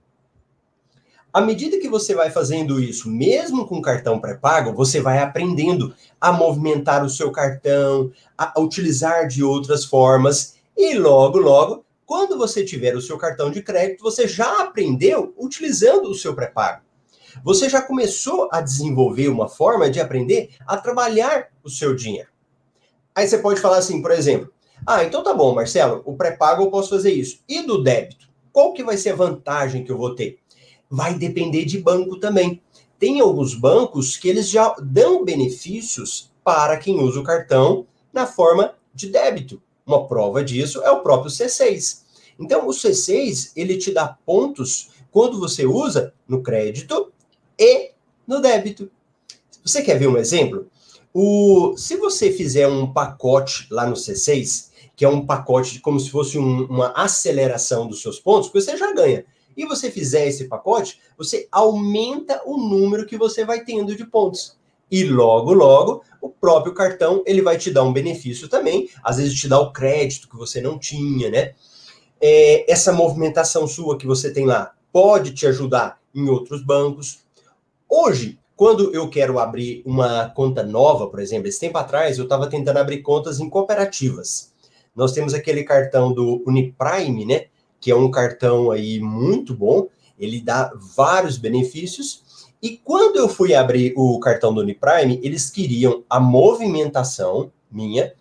À 1.33 1.39
medida 1.39 1.79
que 1.79 1.88
você 1.88 2.13
vai 2.13 2.29
fazendo 2.29 2.77
isso, 2.77 3.09
mesmo 3.09 3.65
com 3.65 3.81
cartão 3.81 4.19
pré-pago, 4.19 4.73
você 4.73 5.00
vai 5.00 5.19
aprendendo 5.19 5.95
a 6.19 6.33
movimentar 6.33 7.05
o 7.05 7.09
seu 7.09 7.31
cartão, 7.31 8.11
a 8.38 8.59
utilizar 8.59 9.27
de 9.27 9.41
outras 9.41 9.85
formas 9.85 10.55
e 10.75 10.93
logo, 10.97 11.38
logo, 11.38 11.85
quando 12.05 12.38
você 12.38 12.65
tiver 12.65 12.97
o 12.97 13.01
seu 13.01 13.17
cartão 13.17 13.50
de 13.50 13.61
crédito, 13.61 14.03
você 14.03 14.27
já 14.27 14.61
aprendeu 14.61 15.33
utilizando 15.38 16.09
o 16.09 16.15
seu 16.15 16.35
pré-pago. 16.35 16.81
Você 17.45 17.69
já 17.69 17.81
começou 17.81 18.50
a 18.51 18.59
desenvolver 18.59 19.29
uma 19.29 19.47
forma 19.47 19.89
de 19.89 20.01
aprender 20.01 20.50
a 20.67 20.75
trabalhar 20.75 21.47
o 21.63 21.69
seu 21.69 21.95
dinheiro. 21.95 22.27
Aí 23.15 23.25
você 23.25 23.38
pode 23.38 23.61
falar 23.61 23.77
assim, 23.77 24.01
por 24.01 24.11
exemplo, 24.11 24.51
ah, 24.85 25.05
então 25.05 25.23
tá 25.23 25.33
bom, 25.33 25.55
Marcelo, 25.55 26.01
o 26.03 26.17
pré-pago 26.17 26.63
eu 26.63 26.69
posso 26.69 26.89
fazer 26.89 27.13
isso. 27.13 27.39
E 27.47 27.61
do 27.61 27.81
débito? 27.81 28.29
Qual 28.51 28.73
que 28.73 28.83
vai 28.83 28.97
ser 28.97 29.11
a 29.11 29.15
vantagem 29.15 29.85
que 29.85 29.91
eu 29.93 29.97
vou 29.97 30.13
ter? 30.13 30.40
Vai 30.91 31.17
depender 31.17 31.63
de 31.63 31.79
banco 31.79 32.19
também. 32.19 32.62
Tem 33.00 33.21
alguns 33.21 33.55
bancos 33.55 34.17
que 34.17 34.27
eles 34.27 34.50
já 34.50 34.75
dão 34.83 35.24
benefícios 35.24 36.29
para 36.43 36.77
quem 36.77 37.00
usa 37.00 37.21
o 37.21 37.24
cartão 37.24 37.88
na 38.12 38.27
forma 38.27 38.75
de 38.93 39.07
débito. 39.07 39.62
Uma 39.88 40.05
prova 40.05 40.43
disso 40.43 40.81
é 40.83 40.91
o 40.91 41.01
próprio 41.01 41.31
C6. 41.31 42.01
Então, 42.38 42.67
o 42.67 42.71
C6, 42.71 43.53
ele 43.55 43.77
te 43.77 43.91
dá 43.91 44.17
pontos 44.25 44.89
quando 45.10 45.39
você 45.39 45.65
usa 45.65 46.13
no 46.27 46.43
crédito 46.43 47.12
e 47.57 47.91
no 48.27 48.41
débito. 48.41 48.91
Você 49.63 49.81
quer 49.81 49.98
ver 49.98 50.07
um 50.07 50.17
exemplo? 50.17 50.67
O, 51.13 51.75
se 51.77 51.95
você 51.98 52.31
fizer 52.31 52.67
um 52.67 52.91
pacote 52.91 53.67
lá 53.69 53.86
no 53.86 53.95
C6, 53.95 54.69
que 54.95 55.05
é 55.05 55.10
um 55.10 55.25
pacote 55.25 55.74
de, 55.74 55.79
como 55.79 56.00
se 56.00 56.10
fosse 56.10 56.38
um, 56.38 56.65
uma 56.65 56.91
aceleração 56.91 57.88
dos 57.88 58.01
seus 58.01 58.19
pontos, 58.19 58.51
você 58.51 58.77
já 58.77 58.93
ganha 58.93 59.25
e 59.55 59.65
você 59.65 59.91
fizer 59.91 60.27
esse 60.27 60.48
pacote, 60.48 61.00
você 61.17 61.48
aumenta 61.51 62.41
o 62.46 62.58
número 62.58 63.05
que 63.05 63.17
você 63.17 63.46
vai 63.46 63.63
tendo 63.63 63.96
de 63.96 64.05
pontos. 64.05 64.58
E 64.89 65.05
logo, 65.05 65.53
logo, 65.53 66.03
o 66.22 66.29
próprio 66.29 66.74
cartão 66.74 67.24
ele 67.25 67.41
vai 67.41 67.58
te 67.58 67.72
dar 67.72 67.84
um 67.84 67.93
benefício 67.93 68.50
também, 68.50 68.89
às 69.03 69.17
vezes 69.17 69.39
te 69.39 69.48
dá 69.48 69.60
o 69.60 69.72
crédito 69.72 70.29
que 70.29 70.36
você 70.36 70.60
não 70.60 70.77
tinha, 70.77 71.29
né? 71.29 71.53
É, 72.20 72.72
essa 72.72 72.91
movimentação 72.91 73.65
sua 73.67 73.98
que 73.98 74.05
você 74.05 74.31
tem 74.31 74.46
lá 74.46 74.74
pode 74.91 75.34
te 75.34 75.48
ajudar 75.48 76.00
em 76.13 76.29
outros 76.29 76.63
bancos. 76.63 77.20
Hoje, 77.89 78.38
quando 78.55 78.93
eu 78.93 79.10
quero 79.10 79.39
abrir 79.39 79.81
uma 79.86 80.29
conta 80.29 80.62
nova, 80.62 81.08
por 81.08 81.20
exemplo, 81.20 81.48
esse 81.48 81.60
tempo 81.60 81.77
atrás 81.77 82.17
eu 82.17 82.25
estava 82.25 82.48
tentando 82.48 82.77
abrir 82.77 83.01
contas 83.01 83.39
em 83.39 83.50
cooperativas. 83.50 84.53
Nós 84.96 85.13
temos 85.13 85.34
aquele 85.34 85.63
cartão 85.63 86.13
do 86.13 86.43
Uniprime, 86.46 87.25
né? 87.25 87.46
Que 87.81 87.91
é 87.91 87.95
um 87.95 88.09
cartão 88.09 88.71
aí 88.71 89.01
muito 89.01 89.53
bom, 89.53 89.89
ele 90.17 90.39
dá 90.39 90.71
vários 90.95 91.38
benefícios. 91.38 92.47
E 92.61 92.77
quando 92.77 93.17
eu 93.17 93.27
fui 93.27 93.53
abrir 93.53 93.93
o 93.97 94.19
cartão 94.19 94.53
do 94.53 94.61
Uniprime, 94.61 95.19
eles 95.23 95.50
queriam 95.50 96.03
a 96.09 96.19
movimentação 96.19 97.51
minha 97.69 98.13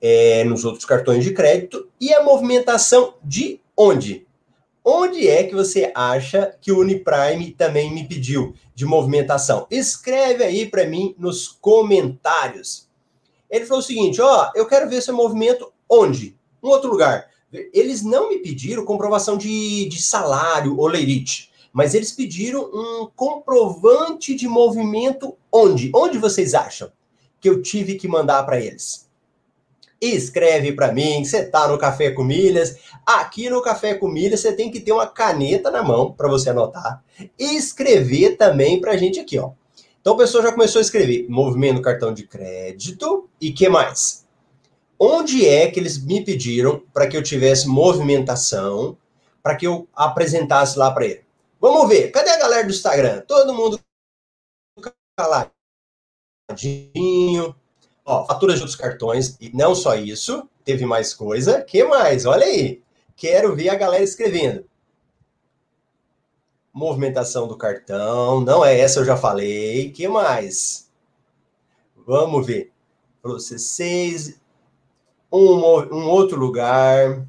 é, 0.00 0.44
nos 0.44 0.64
outros 0.64 0.84
cartões 0.84 1.24
de 1.24 1.32
crédito 1.32 1.88
e 2.00 2.12
a 2.12 2.22
movimentação 2.22 3.14
de 3.24 3.60
onde? 3.76 4.26
Onde 4.84 5.28
é 5.28 5.44
que 5.44 5.54
você 5.54 5.92
acha 5.94 6.56
que 6.60 6.72
o 6.72 6.80
Uniprime 6.80 7.52
também 7.52 7.92
me 7.92 8.06
pediu 8.06 8.54
de 8.74 8.86
movimentação? 8.86 9.66
Escreve 9.70 10.44
aí 10.44 10.66
para 10.66 10.86
mim 10.86 11.14
nos 11.18 11.48
comentários. 11.48 12.88
Ele 13.50 13.66
falou 13.66 13.80
o 13.80 13.86
seguinte: 13.86 14.20
ó, 14.20 14.50
eu 14.54 14.66
quero 14.66 14.88
ver 14.88 15.02
seu 15.02 15.14
movimento 15.14 15.70
onde? 15.88 16.36
Um 16.62 16.68
outro 16.68 16.90
lugar. 16.90 17.28
Eles 17.52 18.02
não 18.02 18.28
me 18.28 18.38
pediram 18.38 18.84
comprovação 18.84 19.36
de, 19.38 19.88
de 19.88 20.02
salário 20.02 20.76
ou 20.76 20.86
leirite, 20.86 21.50
mas 21.72 21.94
eles 21.94 22.12
pediram 22.12 22.70
um 22.72 23.08
comprovante 23.14 24.34
de 24.34 24.46
movimento 24.46 25.36
onde? 25.50 25.90
Onde 25.94 26.18
vocês 26.18 26.54
acham 26.54 26.90
que 27.40 27.48
eu 27.48 27.62
tive 27.62 27.94
que 27.94 28.08
mandar 28.08 28.42
para 28.44 28.60
eles? 28.60 29.08
escreve 30.00 30.72
para 30.72 30.92
mim, 30.92 31.24
você 31.24 31.44
tá 31.44 31.66
no 31.66 31.78
Café 31.78 32.10
com 32.10 32.22
Milhas. 32.22 32.78
Aqui 33.04 33.50
no 33.50 33.60
Café 33.60 33.94
com 33.94 34.08
Milhas 34.08 34.40
você 34.40 34.52
tem 34.52 34.70
que 34.70 34.80
ter 34.80 34.92
uma 34.92 35.06
caneta 35.06 35.70
na 35.70 35.82
mão 35.82 36.12
para 36.12 36.28
você 36.28 36.50
anotar 36.50 37.02
e 37.38 37.56
escrever 37.56 38.36
também 38.36 38.80
para 38.80 38.92
a 38.92 38.96
gente 38.96 39.18
aqui, 39.18 39.38
ó. 39.38 39.50
Então 40.00 40.14
o 40.14 40.16
pessoal 40.16 40.44
já 40.44 40.52
começou 40.52 40.78
a 40.78 40.82
escrever 40.82 41.26
movimento 41.28 41.82
cartão 41.82 42.14
de 42.14 42.24
crédito 42.26 43.28
e 43.40 43.52
que 43.52 43.68
mais? 43.68 44.26
Onde 44.98 45.46
é 45.46 45.70
que 45.70 45.78
eles 45.78 46.02
me 46.02 46.24
pediram 46.24 46.82
para 46.92 47.06
que 47.06 47.16
eu 47.16 47.22
tivesse 47.22 47.68
movimentação, 47.68 48.98
para 49.42 49.54
que 49.54 49.66
eu 49.66 49.88
apresentasse 49.94 50.78
lá 50.78 50.90
para 50.90 51.06
ele? 51.06 51.24
Vamos 51.60 51.88
ver, 51.88 52.10
cadê 52.10 52.30
a 52.30 52.38
galera 52.38 52.64
do 52.64 52.70
Instagram? 52.70 53.22
Todo 53.26 53.54
mundo 53.54 53.80
caladinho. 56.48 57.54
Ó, 58.04 58.24
faturas 58.24 58.56
de 58.56 58.62
outros 58.62 58.76
cartões, 58.76 59.36
e 59.40 59.50
não 59.54 59.74
só 59.74 59.94
isso, 59.94 60.48
teve 60.64 60.86
mais 60.86 61.12
coisa. 61.12 61.62
que 61.62 61.84
mais? 61.84 62.24
Olha 62.24 62.46
aí. 62.46 62.82
Quero 63.16 63.54
ver 63.54 63.68
a 63.68 63.74
galera 63.74 64.04
escrevendo. 64.04 64.64
Movimentação 66.72 67.48
do 67.48 67.56
cartão, 67.56 68.40
não 68.40 68.64
é 68.64 68.78
essa, 68.78 69.00
eu 69.00 69.04
já 69.04 69.16
falei. 69.16 69.90
que 69.90 70.06
mais? 70.06 70.88
Vamos 72.06 72.46
ver. 72.46 72.72
Processei 73.20 74.16
um, 75.30 75.40
um 75.40 76.08
outro 76.08 76.38
lugar. 76.38 77.26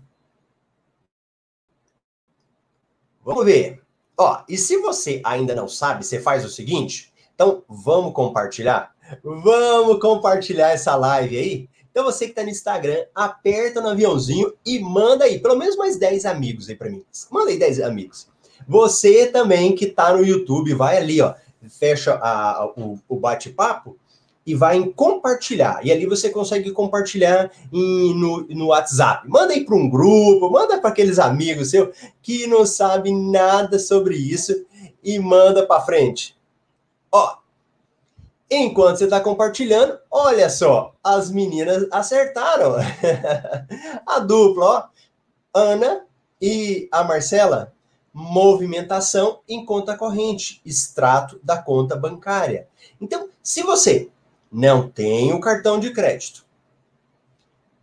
Vamos 3.24 3.46
ver. 3.46 3.82
Ó, 4.18 4.44
e 4.50 4.58
se 4.58 4.78
você 4.78 5.22
ainda 5.24 5.56
não 5.56 5.68
sabe, 5.68 6.06
você 6.06 6.20
faz 6.20 6.44
o 6.44 6.50
seguinte. 6.50 7.14
Então, 7.34 7.64
vamos 7.70 8.14
compartilhar. 8.14 8.94
Vamos 9.24 10.00
compartilhar 10.00 10.72
essa 10.72 10.96
live 10.96 11.38
aí? 11.38 11.70
Então 11.92 12.04
você 12.04 12.26
que 12.26 12.32
está 12.32 12.44
no 12.44 12.50
Instagram, 12.50 13.06
aperta 13.16 13.82
no 13.82 13.90
aviãozinho 13.90 14.54
e 14.66 14.80
manda 14.80 15.26
aí, 15.26 15.40
pelo 15.40 15.56
menos 15.56 15.76
mais 15.76 15.98
10 15.98 16.26
amigos 16.26 16.70
aí 16.70 16.76
para 16.76 16.90
mim. 16.90 17.04
Manda 17.32 17.50
aí 17.50 17.58
10 17.58 17.82
amigos. 17.82 18.28
Você 18.68 19.28
também 19.28 19.76
que 19.76 19.86
está 19.86 20.14
no 20.14 20.24
YouTube, 20.24 20.74
vai 20.76 20.98
ali, 20.98 21.22
ó, 21.22 21.34
fecha 21.68 22.14
a, 22.22 22.72
o, 22.78 23.00
o 23.08 23.16
bate-papo 23.16 23.98
e 24.50 24.56
vai 24.56 24.78
em 24.78 24.92
compartilhar. 24.92 25.80
E 25.86 25.92
ali 25.92 26.08
você 26.08 26.32
consegue 26.32 26.72
compartilhar 26.72 27.52
em, 27.72 28.16
no, 28.16 28.48
no 28.50 28.68
WhatsApp. 28.68 29.30
Manda 29.30 29.54
aí 29.54 29.64
para 29.64 29.76
um 29.76 29.88
grupo, 29.88 30.50
manda 30.50 30.80
para 30.80 30.90
aqueles 30.90 31.20
amigos 31.20 31.70
seus 31.70 31.96
que 32.20 32.48
não 32.48 32.66
sabem 32.66 33.16
nada 33.16 33.78
sobre 33.78 34.16
isso 34.16 34.66
e 35.04 35.20
manda 35.20 35.68
para 35.68 35.82
frente. 35.82 36.36
Ó, 37.12 37.38
Enquanto 38.52 38.98
você 38.98 39.04
está 39.04 39.20
compartilhando, 39.22 40.00
olha 40.10 40.50
só, 40.50 40.96
as 41.04 41.30
meninas 41.30 41.88
acertaram. 41.92 42.78
a 44.08 44.18
dupla, 44.18 44.66
ó, 44.66 44.84
Ana 45.54 46.04
e 46.42 46.90
a 46.92 47.04
Marcela, 47.04 47.72
movimentação 48.12 49.42
em 49.48 49.64
conta 49.64 49.96
corrente, 49.96 50.60
extrato 50.66 51.40
da 51.44 51.62
conta 51.62 51.96
bancária. 51.96 52.68
Então, 53.00 53.30
se 53.44 53.62
você 53.62 54.10
não 54.52 54.90
tem 54.90 55.34
o 55.34 55.40
cartão 55.40 55.80
de 55.80 55.92
crédito, 55.92 56.46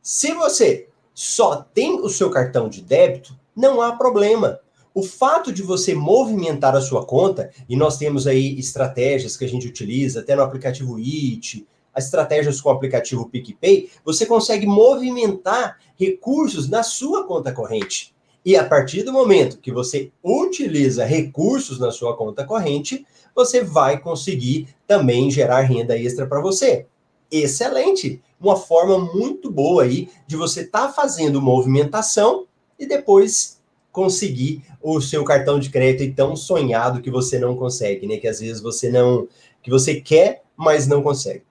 se 0.07 0.33
você 0.35 0.89
só 1.13 1.57
tem 1.57 1.99
o 2.01 2.09
seu 2.09 2.31
cartão 2.31 2.69
de 2.69 2.81
débito, 2.81 3.37
não 3.57 3.83
há 3.83 3.97
problema. 3.97 4.61
O 4.95 5.03
fato 5.03 5.53
de 5.53 5.63
você 5.63 5.97
movimentar 5.97 6.77
a 6.77 6.81
sua 6.81 7.05
conta, 7.05 7.51
e 7.69 7.75
nós 7.75 7.99
temos 7.99 8.25
aí 8.25 8.57
estratégias 8.57 9.37
que 9.37 9.45
a 9.45 9.49
gente 9.49 9.67
utiliza, 9.67 10.21
até 10.21 10.37
no 10.37 10.43
aplicativo 10.43 10.97
IT, 10.97 11.67
as 11.93 12.05
estratégias 12.05 12.61
com 12.61 12.69
o 12.69 12.73
aplicativo 12.73 13.29
PicPay, 13.29 13.91
você 14.05 14.25
consegue 14.25 14.65
movimentar 14.65 15.81
recursos 15.99 16.69
na 16.69 16.85
sua 16.85 17.27
conta 17.27 17.53
corrente. 17.53 18.15
E 18.47 18.55
a 18.55 18.65
partir 18.65 19.03
do 19.03 19.13
momento 19.13 19.59
que 19.59 19.73
você 19.73 20.13
utiliza 20.23 21.05
recursos 21.05 21.81
na 21.81 21.91
sua 21.91 22.17
conta 22.17 22.45
corrente, 22.45 23.05
você 23.35 23.61
vai 23.61 23.99
conseguir 23.99 24.69
também 24.87 25.29
gerar 25.33 25.63
renda 25.63 25.99
extra 25.99 26.29
para 26.29 26.41
você. 26.41 26.87
Excelente! 27.29 28.23
Uma 28.41 28.55
forma 28.55 29.01
muito 29.01 29.51
boa 29.51 29.83
aí 29.83 30.09
de 30.29 30.37
você 30.37 30.61
estar 30.61 30.87
tá 30.87 30.93
fazendo 30.93 31.43
movimentação 31.43 32.47
e 32.79 32.87
depois 32.87 33.61
conseguir 33.91 34.63
o 34.81 35.01
seu 35.01 35.25
cartão 35.25 35.59
de 35.59 35.69
crédito 35.69 36.15
tão 36.15 36.37
sonhado 36.37 37.03
que 37.03 37.11
você 37.11 37.41
não 37.41 37.57
consegue, 37.57 38.07
né? 38.07 38.17
Que 38.17 38.29
às 38.29 38.39
vezes 38.39 38.63
você 38.63 38.89
não, 38.89 39.27
que 39.61 39.71
você 39.71 40.01
quer, 40.01 40.45
mas 40.57 40.87
não 40.87 41.03
consegue. 41.03 41.43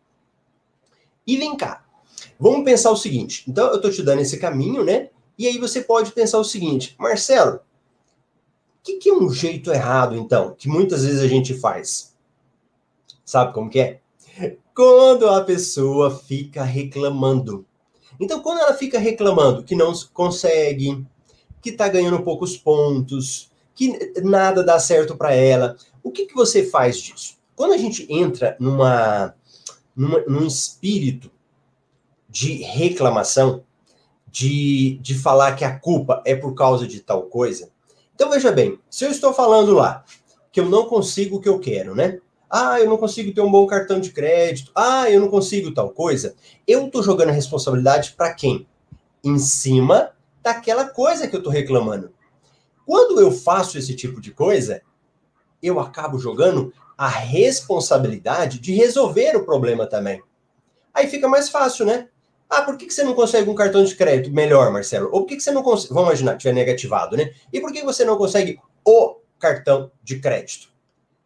E 1.28 1.36
vem 1.36 1.58
cá, 1.58 1.84
vamos 2.40 2.64
pensar 2.64 2.92
o 2.92 2.96
seguinte. 2.96 3.44
Então 3.50 3.68
eu 3.68 3.76
estou 3.76 3.92
te 3.92 4.02
dando 4.02 4.22
esse 4.22 4.38
caminho, 4.38 4.82
né? 4.82 5.10
E 5.38 5.48
aí 5.48 5.58
você 5.58 5.82
pode 5.82 6.12
pensar 6.12 6.40
o 6.40 6.44
seguinte, 6.44 6.96
Marcelo, 6.98 7.56
o 7.56 7.60
que, 8.84 8.98
que 8.98 9.10
é 9.10 9.14
um 9.14 9.30
jeito 9.30 9.72
errado, 9.72 10.16
então, 10.16 10.56
que 10.58 10.70
muitas 10.70 11.04
vezes 11.04 11.22
a 11.22 11.28
gente 11.28 11.54
faz? 11.54 12.16
Sabe 13.26 13.54
como 13.54 13.70
que 13.70 13.80
é? 13.80 14.00
Quando 14.76 15.28
a 15.28 15.44
pessoa 15.44 16.12
fica 16.12 16.64
reclamando. 16.64 17.66
Então, 18.20 18.42
quando 18.42 18.60
ela 18.60 18.74
fica 18.74 19.00
reclamando 19.00 19.64
que 19.64 19.76
não 19.76 19.94
consegue, 20.14 21.06
que 21.62 21.72
está 21.72 21.88
ganhando 21.88 22.22
poucos 22.22 22.56
pontos, 22.56 23.52
que 23.76 24.14
nada 24.22 24.64
dá 24.64 24.80
certo 24.80 25.18
para 25.18 25.34
ela. 25.34 25.76
O 26.02 26.12
que, 26.12 26.26
que 26.26 26.34
você 26.34 26.64
faz 26.64 26.98
disso? 26.98 27.38
Quando 27.56 27.74
a 27.74 27.78
gente 27.78 28.06
entra 28.10 28.56
numa, 28.60 29.36
numa, 29.96 30.22
num 30.22 30.46
espírito 30.46 31.30
de 32.30 32.54
reclamação, 32.64 33.64
de, 34.36 34.98
de 35.02 35.18
falar 35.18 35.56
que 35.56 35.64
a 35.64 35.80
culpa 35.80 36.22
é 36.26 36.36
por 36.36 36.54
causa 36.54 36.86
de 36.86 37.00
tal 37.00 37.24
coisa. 37.24 37.70
Então 38.14 38.30
veja 38.30 38.52
bem, 38.52 38.78
se 38.90 39.06
eu 39.06 39.10
estou 39.10 39.34
falando 39.34 39.74
lá 39.74 40.04
que 40.52 40.60
eu 40.60 40.66
não 40.66 40.88
consigo 40.88 41.38
o 41.38 41.40
que 41.40 41.48
eu 41.48 41.58
quero, 41.58 41.96
né? 41.96 42.20
Ah, 42.50 42.78
eu 42.82 42.90
não 42.90 42.98
consigo 42.98 43.34
ter 43.34 43.40
um 43.40 43.50
bom 43.50 43.66
cartão 43.66 43.98
de 43.98 44.12
crédito. 44.12 44.74
Ah, 44.76 45.10
eu 45.10 45.22
não 45.22 45.30
consigo 45.30 45.74
tal 45.74 45.90
coisa. 45.90 46.36
Eu 46.68 46.86
estou 46.86 47.02
jogando 47.02 47.30
a 47.30 47.32
responsabilidade 47.32 48.12
para 48.12 48.34
quem? 48.34 48.68
Em 49.24 49.40
cima 49.40 50.12
daquela 50.44 50.86
coisa 50.86 51.30
que 51.30 51.36
eu 51.36 51.40
estou 51.40 51.52
reclamando. 51.52 52.12
Quando 52.86 53.22
eu 53.22 53.32
faço 53.32 53.78
esse 53.78 53.96
tipo 53.96 54.20
de 54.20 54.32
coisa, 54.32 54.82
eu 55.64 55.80
acabo 55.80 56.20
jogando 56.20 56.74
a 56.98 57.08
responsabilidade 57.08 58.60
de 58.60 58.74
resolver 58.74 59.38
o 59.38 59.46
problema 59.46 59.88
também. 59.88 60.22
Aí 60.94 61.08
fica 61.08 61.28
mais 61.28 61.48
fácil, 61.48 61.86
né? 61.86 62.10
Ah, 62.50 62.62
por 62.62 62.78
que, 62.78 62.90
você 62.90 63.04
não 63.04 63.14
consegue 63.14 63.50
um 63.50 63.56
cartão 63.56 63.84
de 63.84 63.96
crédito 63.96 64.34
melhor, 64.34 64.72
Marcelo? 64.72 65.10
Ou 65.12 65.22
por 65.22 65.28
que, 65.28 65.40
você 65.40 65.52
não 65.52 65.64
consegue. 65.64 65.94
Vamos 65.94 66.10
imaginar, 66.10 66.38
tiver 66.38 66.54
negativado, 66.54 67.18
né? 67.18 67.32
E 67.52 67.60
por 67.60 67.72
que 67.72 67.84
você 67.84 68.06
não 68.06 68.18
consegue 68.18 68.60
o 68.84 69.18
cartão 69.40 69.92
de 70.04 70.20
crédito? 70.20 70.70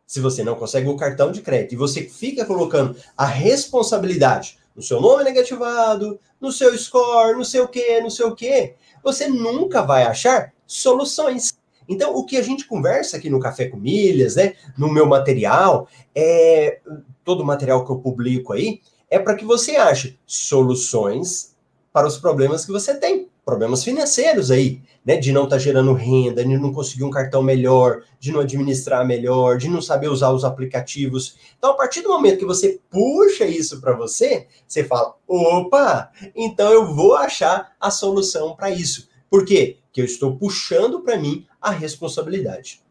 Se 0.07 0.19
você 0.19 0.43
não 0.43 0.55
consegue 0.55 0.89
o 0.89 0.95
cartão 0.95 1.31
de 1.31 1.41
crédito 1.41 1.73
e 1.73 1.77
você 1.77 2.03
fica 2.03 2.45
colocando 2.45 2.95
a 3.15 3.25
responsabilidade 3.25 4.57
no 4.75 4.81
seu 4.81 5.01
nome 5.01 5.23
negativado, 5.23 6.19
no 6.39 6.51
seu 6.51 6.75
score, 6.77 7.37
no 7.37 7.45
seu 7.45 7.67
quê, 7.67 7.99
no 8.01 8.09
seu 8.09 8.33
quê, 8.33 8.75
você 9.03 9.27
nunca 9.27 9.81
vai 9.81 10.03
achar 10.03 10.53
soluções. 10.65 11.53
Então, 11.87 12.15
o 12.15 12.23
que 12.23 12.37
a 12.37 12.41
gente 12.41 12.65
conversa 12.65 13.17
aqui 13.17 13.29
no 13.29 13.39
Café 13.39 13.67
com 13.67 13.77
Milhas, 13.77 14.35
né, 14.35 14.53
no 14.77 14.91
meu 14.91 15.05
material, 15.05 15.87
é 16.15 16.79
todo 17.25 17.41
o 17.41 17.45
material 17.45 17.83
que 17.83 17.91
eu 17.91 17.97
publico 17.97 18.53
aí, 18.53 18.79
é 19.09 19.17
para 19.19 19.35
que 19.35 19.45
você 19.45 19.75
ache 19.75 20.17
soluções 20.25 21.55
para 21.91 22.07
os 22.07 22.17
problemas 22.17 22.65
que 22.65 22.71
você 22.71 22.95
tem, 22.95 23.27
problemas 23.43 23.83
financeiros 23.83 24.51
aí, 24.51 24.81
né, 25.03 25.17
de 25.17 25.31
não 25.31 25.45
estar 25.45 25.55
tá 25.55 25.61
gerando 25.61 25.93
renda, 25.93 26.43
de 26.43 26.57
não 26.57 26.71
conseguir 26.71 27.03
um 27.03 27.09
cartão 27.09 27.41
melhor, 27.41 28.03
de 28.19 28.31
não 28.31 28.41
administrar 28.41 29.05
melhor, 29.05 29.57
de 29.57 29.67
não 29.67 29.81
saber 29.81 30.07
usar 30.07 30.29
os 30.29 30.45
aplicativos. 30.45 31.35
Então, 31.57 31.71
a 31.71 31.73
partir 31.73 32.01
do 32.01 32.09
momento 32.09 32.37
que 32.37 32.45
você 32.45 32.79
puxa 32.91 33.45
isso 33.45 33.81
para 33.81 33.93
você, 33.93 34.47
você 34.67 34.83
fala: 34.83 35.15
opa, 35.27 36.11
então 36.35 36.71
eu 36.71 36.93
vou 36.93 37.15
achar 37.15 37.75
a 37.79 37.89
solução 37.89 38.55
para 38.55 38.69
isso. 38.69 39.09
Por 39.29 39.45
quê? 39.45 39.77
Que 39.91 40.01
eu 40.01 40.05
estou 40.05 40.37
puxando 40.37 41.01
para 41.01 41.17
mim 41.17 41.47
a 41.59 41.71
responsabilidade. 41.71 42.83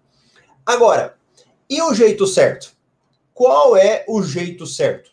Agora, 0.67 1.17
e 1.71 1.81
o 1.81 1.95
jeito 1.95 2.27
certo? 2.27 2.73
Qual 3.33 3.77
é 3.77 4.05
o 4.09 4.23
jeito 4.23 4.67
certo? 4.67 5.11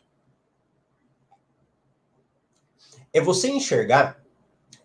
É 3.15 3.21
você 3.21 3.47
enxergar 3.47 4.21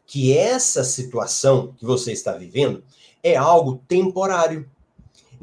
que 0.06 0.38
essa 0.38 0.84
situação 0.84 1.74
que 1.76 1.84
você 1.84 2.12
está 2.12 2.30
vivendo 2.30 2.84
é 3.24 3.34
algo 3.34 3.82
temporário. 3.88 4.70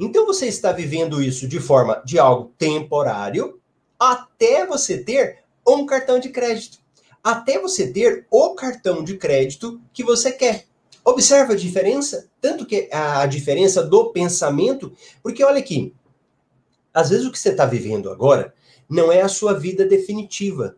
Então 0.00 0.24
você 0.24 0.46
está 0.46 0.72
vivendo 0.72 1.22
isso 1.22 1.46
de 1.46 1.60
forma 1.60 2.00
de 2.02 2.18
algo 2.18 2.50
temporário 2.56 3.60
até 4.00 4.64
você 4.64 4.96
ter 4.96 5.44
um 5.68 5.84
cartão 5.84 6.18
de 6.18 6.30
crédito. 6.30 6.78
Até 7.22 7.60
você 7.60 7.92
ter 7.92 8.26
o 8.30 8.54
cartão 8.54 9.04
de 9.04 9.18
crédito 9.18 9.78
que 9.92 10.02
você 10.02 10.32
quer. 10.32 10.64
Observa 11.04 11.52
a 11.52 11.56
diferença? 11.56 12.30
Tanto 12.40 12.64
que 12.64 12.88
a 12.90 13.26
diferença 13.26 13.82
do 13.82 14.12
pensamento, 14.12 14.90
porque 15.22 15.44
olha 15.44 15.58
aqui, 15.58 15.94
às 16.94 17.10
vezes 17.10 17.26
o 17.26 17.30
que 17.30 17.38
você 17.38 17.50
está 17.50 17.66
vivendo 17.66 18.10
agora 18.10 18.54
não 18.88 19.12
é 19.12 19.20
a 19.20 19.28
sua 19.28 19.52
vida 19.52 19.84
definitiva. 19.84 20.74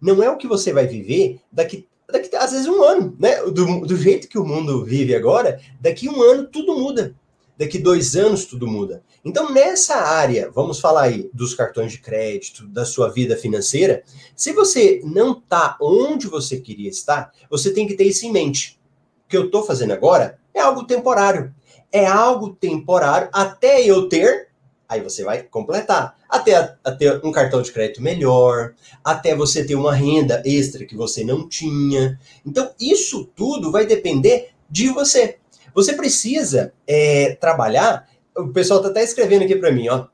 Não 0.00 0.22
é 0.22 0.30
o 0.30 0.36
que 0.36 0.46
você 0.46 0.72
vai 0.72 0.86
viver 0.86 1.40
daqui 1.52 1.86
daqui 2.10 2.34
às 2.36 2.52
vezes 2.52 2.66
um 2.66 2.82
ano, 2.82 3.16
né? 3.18 3.42
Do, 3.44 3.86
do 3.86 3.96
jeito 3.96 4.28
que 4.28 4.38
o 4.38 4.44
mundo 4.44 4.84
vive 4.84 5.14
agora, 5.14 5.60
daqui 5.80 6.08
um 6.08 6.22
ano 6.22 6.46
tudo 6.46 6.76
muda. 6.76 7.14
Daqui 7.56 7.78
dois 7.78 8.16
anos 8.16 8.46
tudo 8.46 8.66
muda. 8.66 9.02
Então, 9.22 9.52
nessa 9.52 9.96
área, 9.96 10.50
vamos 10.50 10.80
falar 10.80 11.02
aí 11.02 11.30
dos 11.34 11.54
cartões 11.54 11.92
de 11.92 11.98
crédito, 11.98 12.66
da 12.66 12.86
sua 12.86 13.10
vida 13.10 13.36
financeira, 13.36 14.02
se 14.34 14.50
você 14.52 15.02
não 15.04 15.32
está 15.32 15.76
onde 15.78 16.26
você 16.26 16.58
queria 16.58 16.88
estar, 16.88 17.30
você 17.50 17.70
tem 17.70 17.86
que 17.86 17.94
ter 17.94 18.04
isso 18.04 18.24
em 18.24 18.32
mente. 18.32 18.80
O 19.26 19.28
que 19.28 19.36
eu 19.36 19.44
estou 19.44 19.62
fazendo 19.62 19.92
agora 19.92 20.38
é 20.54 20.60
algo 20.60 20.84
temporário. 20.84 21.54
É 21.92 22.06
algo 22.06 22.50
temporário 22.54 23.28
até 23.30 23.84
eu 23.84 24.08
ter 24.08 24.48
Aí 24.90 25.00
você 25.00 25.22
vai 25.22 25.44
completar. 25.44 26.18
Até, 26.28 26.76
até 26.82 27.20
um 27.22 27.30
cartão 27.30 27.62
de 27.62 27.70
crédito 27.70 28.02
melhor, 28.02 28.74
até 29.04 29.36
você 29.36 29.64
ter 29.64 29.76
uma 29.76 29.94
renda 29.94 30.42
extra 30.44 30.84
que 30.84 30.96
você 30.96 31.22
não 31.22 31.48
tinha. 31.48 32.18
Então, 32.44 32.72
isso 32.80 33.24
tudo 33.36 33.70
vai 33.70 33.86
depender 33.86 34.50
de 34.68 34.88
você. 34.88 35.38
Você 35.72 35.92
precisa 35.92 36.72
é, 36.88 37.36
trabalhar. 37.40 38.08
O 38.36 38.48
pessoal 38.48 38.80
está 38.80 38.90
até 38.90 39.04
escrevendo 39.04 39.44
aqui 39.44 39.54
para 39.54 39.70
mim, 39.70 39.88
ó. 39.88 40.08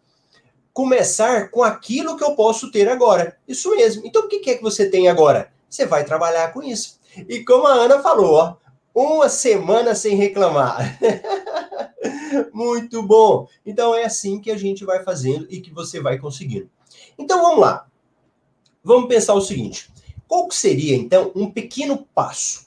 Começar 0.75 1.51
com 1.51 1.63
aquilo 1.63 2.15
que 2.15 2.25
eu 2.25 2.35
posso 2.35 2.71
ter 2.71 2.87
agora. 2.87 3.39
Isso 3.49 3.75
mesmo. 3.75 4.03
Então, 4.05 4.27
o 4.27 4.29
que 4.29 4.51
é 4.51 4.57
que 4.57 4.63
você 4.63 4.91
tem 4.91 5.09
agora? 5.09 5.51
Você 5.71 5.87
vai 5.87 6.05
trabalhar 6.05 6.53
com 6.53 6.63
isso. 6.63 7.01
E 7.27 7.43
como 7.43 7.67
a 7.67 7.73
Ana 7.73 8.03
falou, 8.03 8.35
ó, 8.35 8.57
uma 8.95 9.31
semana 9.31 9.95
sem 9.95 10.17
reclamar. 10.17 10.99
Muito 12.53 13.03
bom. 13.03 13.49
Então 13.65 13.95
é 13.95 14.05
assim 14.05 14.41
que 14.41 14.51
a 14.51 14.57
gente 14.57 14.85
vai 14.85 15.03
fazendo 15.03 15.47
e 15.51 15.61
que 15.61 15.73
você 15.73 16.01
vai 16.01 16.19
conseguindo. 16.19 16.69
Então 17.19 17.43
vamos 17.43 17.61
lá. 17.61 17.87
Vamos 18.83 19.09
pensar 19.09 19.35
o 19.35 19.41
seguinte: 19.41 19.91
qual 20.29 20.51
seria 20.51 20.97
então 20.97 21.33
um 21.35 21.51
pequeno 21.51 22.07
passo? 22.15 22.67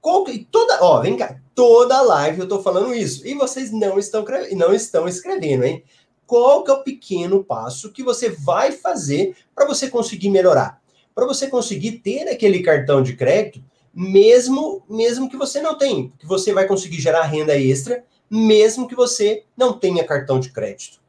Qual 0.00 0.24
que, 0.24 0.44
toda, 0.50 0.84
ó, 0.84 1.00
vem 1.00 1.16
cá, 1.16 1.40
toda 1.54 2.02
live 2.02 2.40
eu 2.40 2.48
tô 2.48 2.62
falando 2.62 2.94
isso 2.94 3.26
e 3.26 3.34
vocês 3.34 3.72
não 3.72 3.98
estão 3.98 4.24
não 4.52 4.74
estão 4.74 5.08
escrevendo, 5.08 5.64
hein? 5.64 5.82
Qual 6.26 6.62
que 6.64 6.70
é 6.70 6.74
o 6.74 6.82
pequeno 6.82 7.42
passo 7.44 7.92
que 7.92 8.02
você 8.02 8.30
vai 8.30 8.72
fazer 8.72 9.36
para 9.54 9.66
você 9.66 9.88
conseguir 9.88 10.30
melhorar? 10.30 10.82
Para 11.14 11.26
você 11.26 11.48
conseguir 11.48 12.00
ter 12.00 12.28
aquele 12.28 12.62
cartão 12.62 13.02
de 13.02 13.14
crédito, 13.16 13.64
mesmo 13.94 14.82
mesmo 14.88 15.28
que 15.28 15.36
você 15.36 15.60
não 15.62 15.78
tenha, 15.78 16.10
que 16.18 16.26
você 16.26 16.52
vai 16.52 16.66
conseguir 16.66 17.00
gerar 17.00 17.22
renda 17.22 17.56
extra 17.56 18.04
mesmo 18.30 18.88
que 18.88 18.94
você 18.94 19.44
não 19.56 19.72
tenha 19.72 20.04
cartão 20.04 20.40
de 20.40 20.50
crédito. 20.50 21.00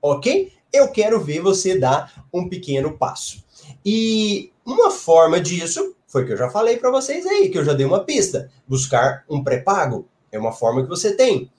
Ok? 0.00 0.52
Eu 0.72 0.88
quero 0.88 1.20
ver 1.20 1.40
você 1.40 1.78
dar 1.78 2.26
um 2.32 2.48
pequeno 2.48 2.98
passo. 2.98 3.44
E 3.84 4.52
uma 4.64 4.90
forma 4.90 5.40
disso 5.40 5.94
foi 6.06 6.24
que 6.24 6.32
eu 6.32 6.36
já 6.36 6.48
falei 6.48 6.76
para 6.76 6.90
vocês 6.90 7.26
aí, 7.26 7.48
que 7.48 7.58
eu 7.58 7.64
já 7.64 7.72
dei 7.72 7.86
uma 7.86 8.04
pista. 8.04 8.50
Buscar 8.68 9.24
um 9.28 9.42
pré-pago 9.42 10.06
é 10.30 10.38
uma 10.38 10.52
forma 10.52 10.82
que 10.82 10.88
você 10.88 11.14
tem. 11.14 11.50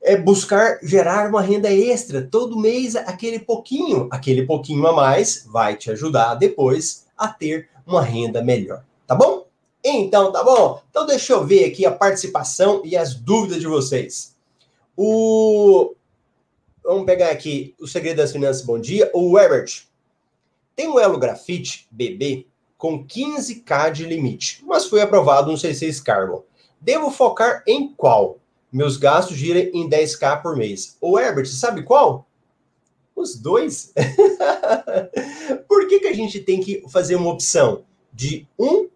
É 0.00 0.16
buscar 0.16 0.78
gerar 0.82 1.28
uma 1.28 1.40
renda 1.40 1.72
extra 1.72 2.22
todo 2.22 2.58
mês, 2.58 2.96
aquele 2.96 3.38
pouquinho, 3.38 4.08
aquele 4.10 4.44
pouquinho 4.44 4.86
a 4.86 4.92
mais 4.92 5.46
vai 5.50 5.76
te 5.76 5.90
ajudar 5.90 6.34
depois 6.34 7.06
a 7.16 7.28
ter 7.28 7.68
uma 7.86 8.02
renda 8.02 8.42
melhor, 8.42 8.84
tá 9.06 9.14
bom? 9.14 9.41
Então, 9.84 10.30
tá 10.30 10.44
bom? 10.44 10.80
Então 10.90 11.06
deixa 11.06 11.32
eu 11.32 11.44
ver 11.44 11.64
aqui 11.64 11.84
a 11.84 11.90
participação 11.90 12.82
e 12.84 12.96
as 12.96 13.14
dúvidas 13.14 13.60
de 13.60 13.66
vocês. 13.66 14.36
O 14.96 15.94
Vamos 16.84 17.06
pegar 17.06 17.30
aqui 17.30 17.76
o 17.80 17.86
Segredo 17.86 18.16
das 18.16 18.32
Finanças, 18.32 18.62
bom 18.62 18.78
dia. 18.78 19.08
O 19.14 19.38
Herbert. 19.38 19.84
Tem 20.74 20.88
um 20.88 20.98
Elo 20.98 21.16
Grafite 21.16 21.86
BB 21.92 22.46
com 22.76 23.06
15k 23.06 23.92
de 23.92 24.04
limite, 24.04 24.64
mas 24.66 24.86
foi 24.86 25.00
aprovado 25.00 25.52
no 25.52 25.56
C6 25.56 26.02
Carbon. 26.02 26.42
Devo 26.80 27.10
focar 27.12 27.62
em 27.68 27.94
qual? 27.94 28.40
Meus 28.72 28.96
gastos 28.96 29.36
giram 29.36 29.60
em 29.72 29.88
10k 29.88 30.42
por 30.42 30.56
mês. 30.56 30.96
O 31.00 31.16
Herbert, 31.16 31.46
sabe 31.46 31.84
qual? 31.84 32.26
Os 33.14 33.36
dois. 33.36 33.92
por 35.68 35.86
que, 35.86 36.00
que 36.00 36.08
a 36.08 36.14
gente 36.14 36.40
tem 36.40 36.60
que 36.60 36.82
fazer 36.88 37.14
uma 37.14 37.30
opção 37.30 37.84
de 38.12 38.48
um 38.58 38.88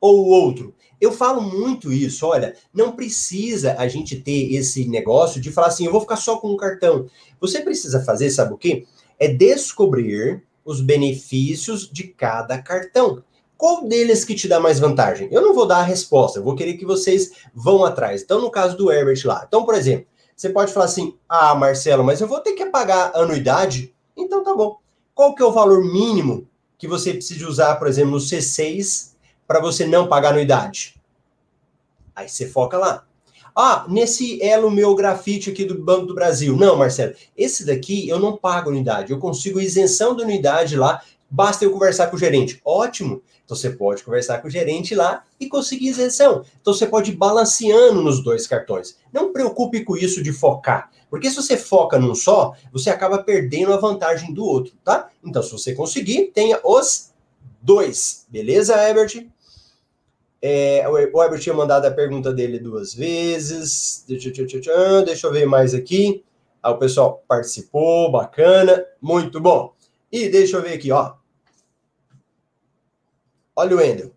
ou 0.00 0.24
o 0.24 0.28
outro. 0.28 0.74
Eu 1.00 1.12
falo 1.12 1.40
muito 1.40 1.92
isso, 1.92 2.26
olha, 2.26 2.54
não 2.74 2.92
precisa 2.92 3.74
a 3.78 3.88
gente 3.88 4.16
ter 4.16 4.54
esse 4.54 4.86
negócio 4.88 5.40
de 5.40 5.50
falar 5.50 5.68
assim, 5.68 5.86
eu 5.86 5.92
vou 5.92 6.00
ficar 6.00 6.16
só 6.16 6.36
com 6.36 6.50
um 6.50 6.56
cartão. 6.56 7.06
Você 7.40 7.60
precisa 7.60 8.04
fazer, 8.04 8.30
sabe 8.30 8.52
o 8.52 8.58
quê? 8.58 8.86
É 9.18 9.28
descobrir 9.28 10.42
os 10.64 10.80
benefícios 10.80 11.90
de 11.90 12.04
cada 12.04 12.60
cartão. 12.60 13.22
Qual 13.56 13.86
deles 13.86 14.24
que 14.24 14.34
te 14.34 14.48
dá 14.48 14.58
mais 14.58 14.78
vantagem? 14.78 15.28
Eu 15.30 15.42
não 15.42 15.54
vou 15.54 15.66
dar 15.66 15.78
a 15.78 15.84
resposta, 15.84 16.38
eu 16.38 16.42
vou 16.42 16.54
querer 16.54 16.74
que 16.74 16.86
vocês 16.86 17.32
vão 17.54 17.84
atrás. 17.84 18.22
Então, 18.22 18.40
no 18.40 18.50
caso 18.50 18.76
do 18.76 18.90
Herbert 18.90 19.20
lá. 19.24 19.44
Então, 19.46 19.64
por 19.64 19.74
exemplo, 19.74 20.06
você 20.34 20.48
pode 20.48 20.72
falar 20.72 20.86
assim: 20.86 21.14
"Ah, 21.28 21.54
Marcelo, 21.54 22.02
mas 22.02 22.20
eu 22.20 22.26
vou 22.26 22.40
ter 22.40 22.52
que 22.54 22.64
pagar 22.66 23.12
anuidade". 23.14 23.94
Então 24.16 24.42
tá 24.42 24.54
bom. 24.54 24.78
Qual 25.14 25.34
que 25.34 25.42
é 25.42 25.44
o 25.44 25.52
valor 25.52 25.84
mínimo 25.84 26.48
que 26.78 26.88
você 26.88 27.12
precisa 27.12 27.46
usar, 27.46 27.76
por 27.76 27.86
exemplo, 27.86 28.12
no 28.12 28.20
C6 28.20 29.09
para 29.50 29.58
você 29.58 29.84
não 29.84 30.06
pagar 30.06 30.28
anuidade? 30.28 30.94
Aí 32.14 32.28
você 32.28 32.46
foca 32.46 32.78
lá. 32.78 33.04
Ah, 33.52 33.84
nesse 33.88 34.40
elo 34.40 34.70
meu 34.70 34.94
grafite 34.94 35.50
aqui 35.50 35.64
do 35.64 35.76
Banco 35.76 36.06
do 36.06 36.14
Brasil. 36.14 36.56
Não, 36.56 36.76
Marcelo, 36.76 37.16
esse 37.36 37.66
daqui 37.66 38.08
eu 38.08 38.20
não 38.20 38.36
pago 38.36 38.70
anuidade. 38.70 39.10
Eu 39.10 39.18
consigo 39.18 39.60
isenção 39.60 40.14
de 40.14 40.22
unidade 40.22 40.76
lá, 40.76 41.02
basta 41.28 41.64
eu 41.64 41.72
conversar 41.72 42.06
com 42.06 42.14
o 42.14 42.18
gerente. 42.18 42.60
Ótimo. 42.64 43.22
Então 43.44 43.56
você 43.56 43.70
pode 43.70 44.04
conversar 44.04 44.38
com 44.38 44.46
o 44.46 44.50
gerente 44.50 44.94
lá 44.94 45.24
e 45.40 45.48
conseguir 45.48 45.88
isenção. 45.88 46.44
Então 46.60 46.72
você 46.72 46.86
pode 46.86 47.10
ir 47.10 47.16
balanceando 47.16 48.00
nos 48.02 48.22
dois 48.22 48.46
cartões. 48.46 48.98
Não 49.12 49.32
preocupe 49.32 49.82
com 49.82 49.96
isso 49.96 50.22
de 50.22 50.32
focar. 50.32 50.92
Porque 51.10 51.28
se 51.28 51.34
você 51.34 51.56
foca 51.56 51.98
num 51.98 52.14
só, 52.14 52.54
você 52.72 52.88
acaba 52.88 53.20
perdendo 53.20 53.72
a 53.74 53.78
vantagem 53.78 54.32
do 54.32 54.44
outro, 54.44 54.74
tá? 54.84 55.10
Então, 55.24 55.42
se 55.42 55.50
você 55.50 55.74
conseguir, 55.74 56.30
tenha 56.32 56.60
os 56.62 57.10
dois. 57.60 58.26
Beleza, 58.28 58.76
Herbert? 58.76 59.28
É, 60.42 60.88
o 60.88 60.98
Herbert 60.98 61.40
tinha 61.40 61.54
mandado 61.54 61.84
a 61.86 61.90
pergunta 61.90 62.32
dele 62.32 62.58
duas 62.58 62.94
vezes. 62.94 64.04
Deixa, 64.08 64.32
eu 65.26 65.32
ver 65.32 65.46
mais 65.46 65.74
aqui. 65.74 66.24
Ah, 66.62 66.70
o 66.70 66.78
pessoal 66.78 67.22
participou, 67.28 68.10
bacana, 68.10 68.84
muito 69.00 69.40
bom. 69.40 69.74
E 70.10 70.28
deixa 70.28 70.56
eu 70.56 70.62
ver 70.62 70.74
aqui, 70.74 70.90
ó. 70.90 71.14
Olha 73.54 73.76
o 73.76 73.80
Ender. 73.80 74.10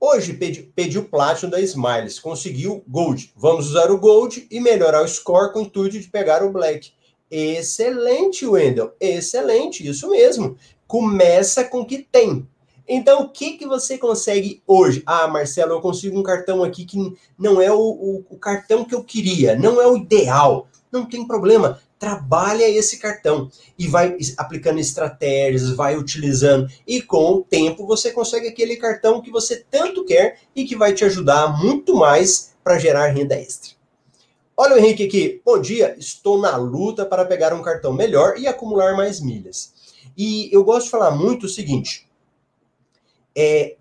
Hoje 0.00 0.32
pedi, 0.32 0.62
pedi 0.74 0.98
o 0.98 1.08
Platinum 1.08 1.50
da 1.50 1.60
Smiles, 1.60 2.18
conseguiu 2.18 2.82
Gold. 2.88 3.32
Vamos 3.36 3.70
usar 3.70 3.88
o 3.90 3.98
Gold 3.98 4.48
e 4.50 4.58
melhorar 4.58 5.02
o 5.02 5.08
score 5.08 5.52
com 5.52 5.60
o 5.60 5.62
intuito 5.62 6.00
de 6.00 6.08
pegar 6.08 6.42
o 6.42 6.50
Black. 6.50 6.92
Excelente, 7.30 8.44
Wendel. 8.44 8.94
Excelente, 9.00 9.88
isso 9.88 10.10
mesmo. 10.10 10.56
Começa 10.88 11.64
com 11.64 11.80
o 11.82 11.86
que 11.86 11.98
tem. 11.98 12.46
Então, 12.88 13.22
o 13.22 13.28
que, 13.28 13.52
que 13.52 13.66
você 13.66 13.96
consegue 13.96 14.62
hoje? 14.66 15.02
Ah, 15.06 15.28
Marcelo, 15.28 15.72
eu 15.72 15.80
consigo 15.80 16.18
um 16.18 16.22
cartão 16.22 16.64
aqui 16.64 16.84
que 16.84 16.98
não 17.38 17.60
é 17.60 17.70
o, 17.70 17.78
o, 17.78 18.24
o 18.30 18.38
cartão 18.38 18.84
que 18.84 18.94
eu 18.94 19.04
queria, 19.04 19.56
não 19.56 19.80
é 19.80 19.86
o 19.86 19.96
ideal. 19.96 20.66
Não 20.90 21.06
tem 21.06 21.26
problema 21.26 21.80
trabalha 22.02 22.68
esse 22.68 22.98
cartão 22.98 23.48
e 23.78 23.86
vai 23.86 24.16
aplicando 24.36 24.80
estratégias, 24.80 25.70
vai 25.70 25.96
utilizando 25.96 26.68
e 26.84 27.00
com 27.00 27.34
o 27.34 27.42
tempo 27.44 27.86
você 27.86 28.10
consegue 28.10 28.48
aquele 28.48 28.74
cartão 28.74 29.22
que 29.22 29.30
você 29.30 29.64
tanto 29.70 30.04
quer 30.04 30.40
e 30.52 30.64
que 30.64 30.74
vai 30.74 30.92
te 30.92 31.04
ajudar 31.04 31.56
muito 31.62 31.94
mais 31.94 32.54
para 32.64 32.76
gerar 32.76 33.06
renda 33.06 33.36
extra. 33.36 33.70
Olha 34.56 34.74
o 34.74 34.78
Henrique 34.80 35.04
aqui. 35.04 35.40
Bom 35.44 35.60
dia, 35.60 35.94
estou 35.96 36.40
na 36.40 36.56
luta 36.56 37.06
para 37.06 37.24
pegar 37.24 37.54
um 37.54 37.62
cartão 37.62 37.92
melhor 37.92 38.36
e 38.36 38.48
acumular 38.48 38.96
mais 38.96 39.20
milhas. 39.20 39.72
E 40.18 40.50
eu 40.52 40.64
gosto 40.64 40.86
de 40.86 40.90
falar 40.90 41.12
muito 41.12 41.46
o 41.46 41.48
seguinte: 41.48 42.08
é, 43.34 43.76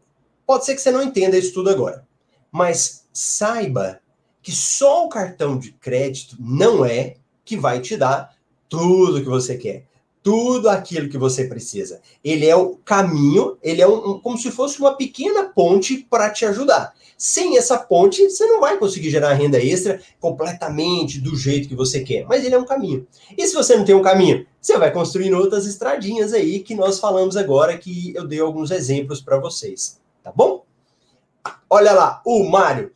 pode 0.46 0.66
ser 0.66 0.76
que 0.76 0.82
você 0.82 0.92
não 0.92 1.02
entenda 1.02 1.38
isso 1.38 1.54
tudo 1.54 1.70
agora, 1.70 2.06
mas 2.52 3.08
saiba 3.14 4.00
que 4.42 4.52
só 4.52 5.06
o 5.06 5.10
cartão 5.10 5.58
de 5.58 5.72
crédito 5.72 6.36
não 6.40 6.84
é 6.84 7.16
que 7.46 7.56
vai 7.56 7.80
te 7.80 7.96
dar 7.96 8.36
tudo 8.68 9.22
que 9.22 9.30
você 9.30 9.58
quer, 9.58 9.86
tudo 10.24 10.70
aquilo 10.70 11.10
que 11.10 11.18
você 11.18 11.46
precisa. 11.46 12.02
Ele 12.24 12.48
é 12.48 12.56
o 12.56 12.78
caminho, 12.86 13.58
ele 13.62 13.82
é 13.82 13.88
um, 13.88 14.20
como 14.20 14.38
se 14.38 14.52
fosse 14.52 14.80
uma 14.80 14.96
pequena 14.96 15.46
ponte 15.46 16.06
para 16.10 16.30
te 16.30 16.46
ajudar. 16.46 16.94
Sem 17.18 17.58
essa 17.58 17.78
ponte, 17.78 18.28
você 18.30 18.46
não 18.48 18.60
vai 18.60 18.78
conseguir 18.78 19.12
gerar 19.12 19.34
renda 19.34 19.60
extra 19.64 20.02
completamente 20.20 21.20
do 21.20 21.36
jeito 21.36 21.68
que 21.68 21.76
você 21.76 22.02
quer, 22.02 22.26
mas 22.26 22.44
ele 22.44 22.56
é 22.56 22.58
um 22.58 22.66
caminho. 22.66 23.06
E 23.38 23.46
se 23.46 23.54
você 23.54 23.76
não 23.76 23.86
tem 23.86 23.94
um 23.94 24.02
caminho, 24.02 24.46
você 24.60 24.78
vai 24.78 24.92
construindo 24.92 25.38
outras 25.38 25.66
estradinhas 25.66 26.34
aí 26.34 26.62
que 26.62 26.74
nós 26.74 27.00
falamos 27.00 27.38
agora, 27.38 27.78
que 27.78 28.14
eu 28.16 28.28
dei 28.28 28.40
alguns 28.40 28.72
exemplos 28.72 29.22
para 29.22 29.40
vocês, 29.40 30.00
tá 30.24 30.32
bom? 30.32 30.66
Olha 31.70 31.94
lá, 31.94 32.22
o 32.26 32.44
Mário 32.44 32.92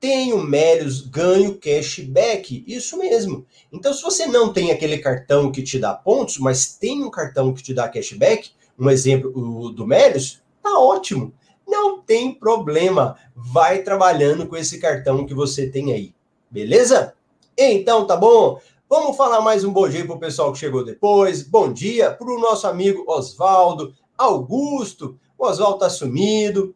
tenho 0.00 0.42
Melios, 0.42 1.02
ganho 1.02 1.58
cashback. 1.58 2.64
Isso 2.66 2.96
mesmo. 2.96 3.46
Então, 3.70 3.92
se 3.92 4.02
você 4.02 4.26
não 4.26 4.52
tem 4.52 4.70
aquele 4.70 4.98
cartão 4.98 5.52
que 5.52 5.62
te 5.62 5.78
dá 5.78 5.92
pontos, 5.92 6.38
mas 6.38 6.74
tem 6.74 7.04
um 7.04 7.10
cartão 7.10 7.52
que 7.52 7.62
te 7.62 7.74
dá 7.74 7.86
cashback, 7.88 8.50
um 8.78 8.88
exemplo 8.88 9.70
do 9.70 9.86
Melios, 9.86 10.42
tá 10.62 10.78
ótimo. 10.78 11.34
Não 11.68 12.00
tem 12.00 12.34
problema. 12.34 13.16
Vai 13.36 13.82
trabalhando 13.82 14.46
com 14.46 14.56
esse 14.56 14.80
cartão 14.80 15.26
que 15.26 15.34
você 15.34 15.68
tem 15.68 15.92
aí. 15.92 16.14
Beleza? 16.50 17.14
Então, 17.56 18.06
tá 18.06 18.16
bom? 18.16 18.58
Vamos 18.88 19.16
falar 19.16 19.40
mais 19.40 19.62
um 19.64 19.72
bom 19.72 19.88
dia 19.88 20.04
para 20.04 20.16
o 20.16 20.18
pessoal 20.18 20.50
que 20.52 20.58
chegou 20.58 20.84
depois. 20.84 21.42
Bom 21.42 21.72
dia 21.72 22.10
para 22.10 22.26
o 22.26 22.40
nosso 22.40 22.66
amigo 22.66 23.04
Oswaldo, 23.06 23.94
Augusto. 24.16 25.16
O 25.38 25.46
Oswaldo 25.46 25.78
tá 25.78 25.90
sumido. 25.90 26.74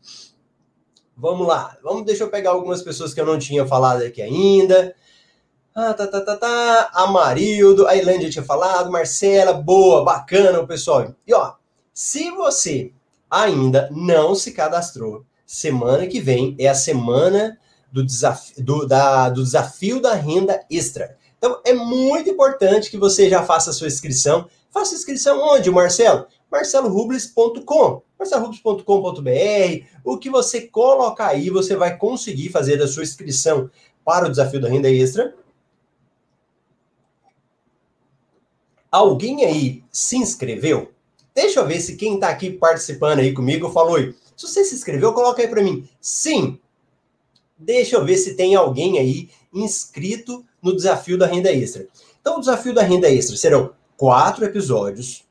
Vamos 1.16 1.46
lá. 1.46 1.76
Vamos, 1.82 2.04
deixa 2.04 2.24
eu 2.24 2.30
pegar 2.30 2.50
algumas 2.50 2.82
pessoas 2.82 3.14
que 3.14 3.20
eu 3.20 3.26
não 3.26 3.38
tinha 3.38 3.66
falado 3.66 4.02
aqui 4.02 4.20
ainda. 4.20 4.94
Ah, 5.74 5.92
tá, 5.92 6.06
tá, 6.06 6.20
tá, 6.20 6.36
tá. 6.36 6.90
Amarildo, 6.92 7.86
a 7.86 7.96
Ilândia 7.96 8.30
tinha 8.30 8.44
falado, 8.44 8.90
Marcela, 8.90 9.52
boa, 9.52 10.04
bacana, 10.04 10.66
pessoal. 10.66 11.14
E 11.26 11.34
ó, 11.34 11.54
se 11.92 12.30
você 12.30 12.92
ainda 13.30 13.88
não 13.90 14.34
se 14.34 14.52
cadastrou, 14.52 15.24
semana 15.46 16.06
que 16.06 16.20
vem 16.20 16.54
é 16.58 16.68
a 16.68 16.74
semana 16.74 17.58
do 17.92 18.04
desafio, 18.04 18.64
do, 18.64 18.86
da, 18.86 19.28
do 19.30 19.42
desafio 19.42 20.00
da 20.00 20.14
renda 20.14 20.64
extra. 20.70 21.16
Então 21.38 21.60
é 21.64 21.72
muito 21.72 22.30
importante 22.30 22.90
que 22.90 22.96
você 22.96 23.28
já 23.28 23.42
faça 23.42 23.70
a 23.70 23.72
sua 23.72 23.86
inscrição. 23.86 24.48
Faça 24.70 24.94
inscrição 24.94 25.40
onde, 25.40 25.70
Marcelo? 25.70 26.26
marcelorubles.com 26.50 28.02
marcelorubles.com.br 28.24 29.86
o 30.04 30.18
que 30.18 30.30
você 30.30 30.62
colocar 30.62 31.28
aí, 31.28 31.50
você 31.50 31.76
vai 31.76 31.96
conseguir 31.96 32.48
fazer 32.48 32.82
a 32.82 32.88
sua 32.88 33.02
inscrição 33.02 33.70
para 34.04 34.26
o 34.26 34.30
desafio 34.30 34.60
da 34.60 34.68
renda 34.68 34.90
extra. 34.90 35.34
Alguém 38.90 39.44
aí 39.44 39.82
se 39.90 40.16
inscreveu? 40.16 40.92
Deixa 41.34 41.60
eu 41.60 41.66
ver 41.66 41.80
se 41.80 41.96
quem 41.96 42.14
está 42.14 42.28
aqui 42.28 42.50
participando 42.50 43.18
aí 43.18 43.32
comigo 43.32 43.70
falou 43.70 43.96
aí. 43.96 44.14
Se 44.36 44.46
você 44.46 44.64
se 44.64 44.74
inscreveu, 44.74 45.12
coloca 45.12 45.42
aí 45.42 45.48
para 45.48 45.62
mim. 45.62 45.88
Sim. 46.00 46.60
Deixa 47.58 47.96
eu 47.96 48.04
ver 48.04 48.16
se 48.16 48.34
tem 48.34 48.54
alguém 48.54 48.98
aí 48.98 49.30
inscrito 49.52 50.44
no 50.62 50.74
desafio 50.74 51.16
da 51.18 51.26
renda 51.26 51.52
extra. 51.52 51.88
Então, 52.20 52.36
o 52.36 52.40
desafio 52.40 52.72
da 52.74 52.82
renda 52.82 53.10
extra 53.10 53.36
serão 53.36 53.74
quatro 53.96 54.44
episódios. 54.44 55.24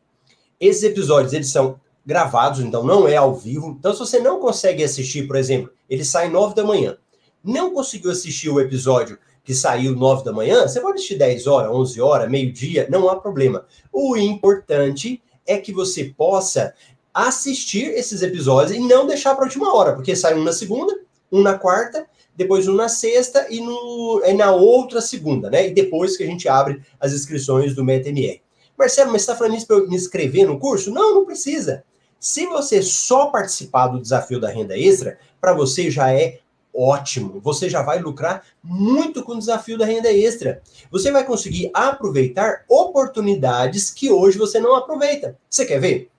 Esses 0.60 0.84
episódios 0.84 1.34
eles 1.34 1.50
são 1.50 1.80
gravados, 2.06 2.60
então 2.60 2.84
não 2.84 3.08
é 3.08 3.16
ao 3.16 3.34
vivo. 3.34 3.76
Então, 3.80 3.94
se 3.94 4.00
você 4.00 4.20
não 4.20 4.40
consegue 4.40 4.84
assistir, 4.84 5.28
por 5.28 5.36
exemplo, 5.36 5.72
ele 5.90 6.04
sai 6.04 6.30
9 6.30 6.54
da 6.54 6.64
manhã, 6.64 6.98
não 7.44 7.74
conseguiu 7.74 8.12
assistir 8.12 8.50
o 8.50 8.60
episódio 8.60 9.18
que 9.44 9.54
saiu 9.54 9.96
9 9.96 10.24
da 10.24 10.32
manhã, 10.32 10.68
você 10.68 10.80
pode 10.80 10.96
assistir 10.96 11.18
10 11.18 11.48
horas, 11.48 11.72
11 11.72 12.02
horas, 12.02 12.32
meio-dia, 12.32 12.88
não 12.90 13.10
há 13.10 13.16
problema. 13.16 13.66
O 13.92 14.16
importante 14.16 15.22
é 15.46 15.58
que 15.58 15.74
você 15.74 16.06
possa 16.06 16.74
assistir 17.14 17.90
esses 17.90 18.22
episódios 18.22 18.76
e 18.76 18.80
não 18.80 19.06
deixar 19.06 19.36
para 19.36 19.44
a 19.44 19.48
última 19.48 19.76
hora, 19.76 19.94
porque 19.94 20.16
sai 20.16 20.34
um 20.34 20.44
na 20.44 20.54
segunda, 20.54 20.98
um 21.32 21.42
na 21.42 21.58
quarta, 21.58 22.08
depois 22.36 22.68
um 22.68 22.74
na 22.74 22.90
sexta 22.90 23.46
e, 23.50 23.60
no, 23.60 24.22
e 24.26 24.34
na 24.34 24.52
outra 24.52 25.02
segunda, 25.02 25.50
né? 25.50 25.68
E 25.68 25.74
depois 25.74 26.18
que 26.18 26.24
a 26.24 26.28
gente 26.28 26.48
abre 26.48 26.82
as 27.00 27.14
inscrições 27.14 27.76
do 27.76 27.84
MetaMR. 27.84 28.42
Marcelo, 28.78 29.12
mas 29.12 29.22
você 29.22 29.32
está 29.32 29.36
falando 29.36 29.58
isso 29.58 29.68
para 29.68 29.78
eu 29.78 29.88
me 29.88 29.96
inscrever 29.96 30.48
no 30.48 30.58
curso? 30.58 30.92
Não, 30.92 31.14
não 31.14 31.26
precisa. 31.26 31.84
Se 32.24 32.46
você 32.46 32.82
só 32.82 33.26
participar 33.26 33.88
do 33.88 34.00
desafio 34.00 34.40
da 34.40 34.48
renda 34.48 34.80
extra, 34.80 35.20
para 35.42 35.52
você 35.52 35.92
já 35.92 36.14
é 36.14 36.40
ótimo. 36.74 37.42
Você 37.42 37.70
já 37.70 37.82
vai 37.82 38.00
lucrar 38.00 38.46
muito 38.64 39.24
com 39.24 39.34
o 39.34 39.38
desafio 39.38 39.78
da 39.78 39.86
renda 39.86 40.10
extra. 40.10 40.62
Você 40.90 41.12
vai 41.12 41.26
conseguir 41.26 41.70
aproveitar 41.74 42.64
oportunidades 42.70 43.90
que 43.90 44.10
hoje 44.10 44.38
você 44.38 44.58
não 44.58 44.74
aproveita. 44.74 45.38
Você 45.50 45.66
quer 45.66 45.82
ver? 45.82 46.10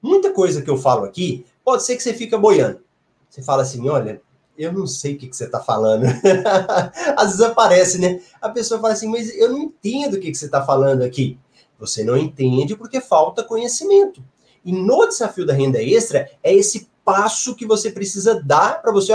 Muita 0.00 0.30
coisa 0.30 0.62
que 0.62 0.70
eu 0.70 0.78
falo 0.78 1.04
aqui, 1.04 1.44
pode 1.64 1.82
ser 1.82 1.96
que 1.96 2.02
você 2.04 2.14
fica 2.14 2.38
boiando. 2.38 2.80
Você 3.28 3.42
fala 3.42 3.62
assim, 3.62 3.88
olha, 3.88 4.22
eu 4.56 4.72
não 4.72 4.86
sei 4.86 5.16
o 5.16 5.18
que, 5.18 5.26
que 5.26 5.36
você 5.36 5.46
está 5.46 5.58
falando. 5.58 6.04
Às 7.18 7.30
vezes 7.30 7.40
aparece, 7.40 7.98
né? 7.98 8.22
A 8.40 8.50
pessoa 8.50 8.80
fala 8.80 8.92
assim, 8.92 9.08
mas 9.08 9.36
eu 9.36 9.50
não 9.50 9.58
entendo 9.58 10.14
o 10.14 10.20
que, 10.20 10.30
que 10.30 10.38
você 10.38 10.46
está 10.46 10.64
falando 10.64 11.02
aqui. 11.02 11.36
Você 11.80 12.04
não 12.04 12.16
entende 12.16 12.76
porque 12.76 13.00
falta 13.00 13.42
conhecimento. 13.42 14.22
E 14.64 14.72
no 14.72 15.06
desafio 15.06 15.46
da 15.46 15.52
renda 15.52 15.82
extra, 15.82 16.30
é 16.42 16.54
esse 16.54 16.88
passo 17.04 17.54
que 17.54 17.66
você 17.66 17.90
precisa 17.90 18.40
dar 18.42 18.80
para 18.80 18.92
você 18.92 19.12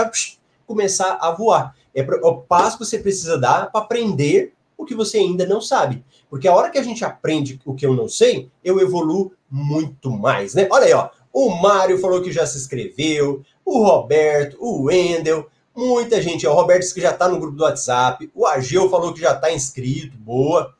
começar 0.66 1.18
a 1.22 1.32
voar. 1.32 1.76
É 1.96 2.06
o 2.24 2.38
passo 2.38 2.78
que 2.78 2.86
você 2.86 3.00
precisa 3.00 3.38
dar 3.38 3.72
para 3.72 3.82
aprender 3.82 4.54
o 4.78 4.86
que 4.86 4.94
você 4.94 5.18
ainda 5.18 5.46
não 5.46 5.60
sabe. 5.60 6.04
Porque 6.30 6.48
a 6.48 6.54
hora 6.54 6.70
que 6.70 6.78
a 6.78 6.84
gente 6.84 7.04
aprende 7.04 7.60
o 7.66 7.74
que 7.74 7.86
eu 7.86 7.96
não 7.96 8.08
sei, 8.08 8.52
eu 8.64 8.80
evoluo 8.80 9.32
muito 9.50 10.12
mais, 10.12 10.54
né? 10.54 10.68
Olha 10.70 10.86
aí, 10.86 10.94
ó. 10.94 11.10
O 11.34 11.50
Mário 11.50 12.00
falou 12.00 12.22
que 12.22 12.32
já 12.32 12.46
se 12.46 12.58
inscreveu, 12.58 13.44
o 13.64 13.84
Roberto, 13.84 14.58
o 14.60 14.84
Wendel, 14.84 15.48
muita 15.76 16.22
gente. 16.22 16.48
O 16.48 16.54
Roberto 16.54 16.94
que 16.94 17.02
já 17.02 17.12
está 17.12 17.28
no 17.28 17.40
grupo 17.40 17.56
do 17.56 17.64
WhatsApp, 17.64 18.30
o 18.34 18.46
Ageu 18.46 18.90
falou 18.90 19.14
que 19.14 19.22
já 19.22 19.34
está 19.34 19.52
inscrito, 19.52 20.18
boa. 20.18 20.74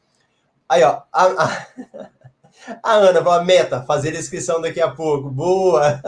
Aí, 0.68 0.84
ó, 0.84 1.02
a, 1.12 1.26
a... 1.26 1.68
A 2.84 2.94
Ana 2.94 3.24
falou, 3.24 3.46
meta, 3.46 3.82
fazer 3.84 4.14
inscrição 4.14 4.62
daqui 4.62 4.82
a 4.82 4.90
pouco. 4.90 5.30
Boa! 5.30 6.02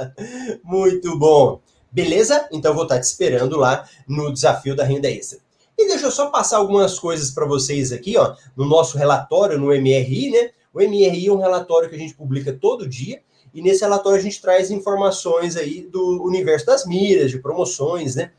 Muito 0.64 1.18
bom. 1.18 1.60
Beleza? 1.90 2.48
Então 2.52 2.74
vou 2.74 2.84
estar 2.84 2.98
te 3.00 3.04
esperando 3.04 3.56
lá 3.56 3.88
no 4.06 4.32
desafio 4.32 4.76
da 4.76 4.84
renda 4.84 5.10
extra. 5.10 5.38
E 5.76 5.86
deixa 5.86 6.06
eu 6.06 6.10
só 6.10 6.30
passar 6.30 6.58
algumas 6.58 6.98
coisas 6.98 7.30
para 7.30 7.46
vocês 7.46 7.92
aqui, 7.92 8.16
ó, 8.16 8.34
no 8.56 8.64
nosso 8.64 8.98
relatório 8.98 9.58
no 9.58 9.66
MRI, 9.66 10.30
né? 10.30 10.50
O 10.74 10.80
MRI 10.80 11.28
é 11.28 11.32
um 11.32 11.40
relatório 11.40 11.88
que 11.88 11.94
a 11.94 11.98
gente 11.98 12.14
publica 12.14 12.52
todo 12.52 12.88
dia 12.88 13.22
e 13.54 13.62
nesse 13.62 13.80
relatório 13.80 14.18
a 14.18 14.22
gente 14.22 14.40
traz 14.40 14.70
informações 14.70 15.56
aí 15.56 15.82
do 15.82 16.22
universo 16.22 16.66
das 16.66 16.86
milhas, 16.86 17.30
de 17.30 17.38
promoções, 17.38 18.14
né, 18.14 18.30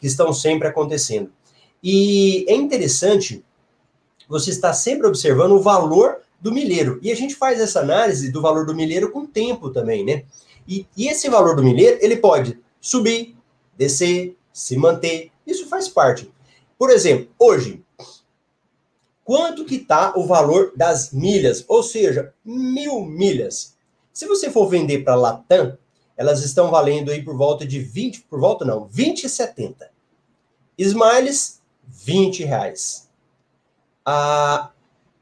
que 0.00 0.06
estão 0.06 0.32
sempre 0.32 0.68
acontecendo. 0.68 1.30
E 1.82 2.44
é 2.48 2.54
interessante 2.54 3.44
você 4.28 4.50
estar 4.50 4.72
sempre 4.72 5.06
observando 5.06 5.52
o 5.52 5.60
valor 5.60 6.18
do 6.40 6.52
milheiro. 6.52 6.98
E 7.02 7.10
a 7.12 7.16
gente 7.16 7.34
faz 7.34 7.60
essa 7.60 7.80
análise 7.80 8.30
do 8.30 8.40
valor 8.40 8.64
do 8.66 8.74
milheiro 8.74 9.10
com 9.10 9.26
tempo 9.26 9.70
também, 9.70 10.04
né? 10.04 10.24
E, 10.66 10.86
e 10.96 11.08
esse 11.08 11.28
valor 11.28 11.56
do 11.56 11.62
milheiro, 11.62 11.98
ele 12.00 12.16
pode 12.16 12.58
subir, 12.80 13.36
descer, 13.76 14.36
se 14.52 14.76
manter. 14.76 15.30
Isso 15.46 15.66
faz 15.68 15.88
parte. 15.88 16.32
Por 16.78 16.90
exemplo, 16.90 17.28
hoje, 17.38 17.84
quanto 19.24 19.64
que 19.64 19.76
está 19.76 20.12
o 20.16 20.26
valor 20.26 20.72
das 20.76 21.12
milhas? 21.12 21.64
Ou 21.68 21.82
seja, 21.82 22.32
mil 22.44 23.04
milhas. 23.04 23.76
Se 24.12 24.26
você 24.26 24.50
for 24.50 24.68
vender 24.68 25.04
para 25.04 25.14
Latam, 25.14 25.76
elas 26.16 26.44
estão 26.44 26.70
valendo 26.70 27.10
aí 27.10 27.22
por 27.22 27.36
volta 27.36 27.66
de 27.66 27.78
20, 27.78 28.22
por 28.22 28.38
volta 28.38 28.64
não, 28.64 28.88
20,70. 28.88 29.88
Smiles, 30.76 31.60
20 31.86 32.44
reais. 32.44 33.08
A 34.04 34.70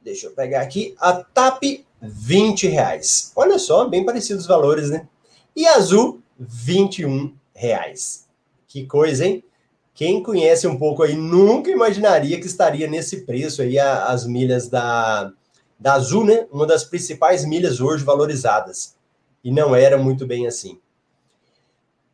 Deixa 0.08 0.26
eu 0.26 0.30
pegar 0.30 0.62
aqui. 0.62 0.94
A 0.98 1.12
TAP, 1.12 1.84
20 2.00 2.66
reais. 2.66 3.30
Olha 3.36 3.58
só, 3.58 3.86
bem 3.86 4.06
parecidos 4.06 4.44
os 4.44 4.48
valores, 4.48 4.88
né? 4.88 5.06
E 5.54 5.66
azul, 5.66 6.22
21 6.38 7.34
reais. 7.54 8.26
Que 8.66 8.86
coisa, 8.86 9.26
hein? 9.26 9.44
Quem 9.92 10.22
conhece 10.22 10.66
um 10.66 10.78
pouco 10.78 11.02
aí 11.02 11.14
nunca 11.14 11.70
imaginaria 11.70 12.40
que 12.40 12.46
estaria 12.46 12.86
nesse 12.88 13.26
preço 13.26 13.60
aí 13.60 13.78
as 13.78 14.24
milhas 14.26 14.66
da, 14.68 15.30
da 15.78 15.92
Azul, 15.92 16.24
né? 16.24 16.46
Uma 16.50 16.66
das 16.66 16.84
principais 16.84 17.44
milhas 17.44 17.78
hoje 17.78 18.02
valorizadas. 18.02 18.96
E 19.44 19.52
não 19.52 19.76
era 19.76 19.98
muito 19.98 20.26
bem 20.26 20.46
assim. 20.46 20.80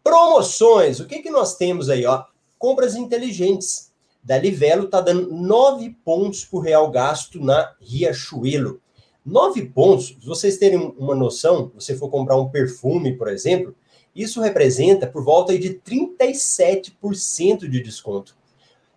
Promoções, 0.03 0.99
o 0.99 1.07
que, 1.07 1.21
que 1.21 1.31
nós 1.31 1.57
temos 1.57 1.89
aí? 1.89 2.05
Ó? 2.05 2.25
Compras 2.59 2.97
inteligentes. 2.97 3.93
Da 4.25 4.39
Livelo 4.39 4.87
está 4.87 5.03
dando 5.03 5.31
9 5.31 5.97
pontos 6.03 6.47
por 6.47 6.61
real 6.61 6.91
gasto 6.91 7.39
na 7.39 7.75
Riachuelo. 7.79 8.81
9 9.25 9.67
pontos, 9.67 10.17
se 10.19 10.27
vocês 10.27 10.57
terem 10.57 10.95
uma 10.99 11.15
noção, 11.15 11.71
você 11.75 11.95
for 11.95 12.09
comprar 12.09 12.39
um 12.39 12.49
perfume, 12.49 13.13
por 13.19 13.29
exemplo, 13.29 13.75
isso 14.17 14.41
representa 14.41 15.07
por 15.07 15.23
volta 15.23 15.59
de 15.59 15.75
37% 15.75 17.69
de 17.69 17.83
desconto. 17.83 18.35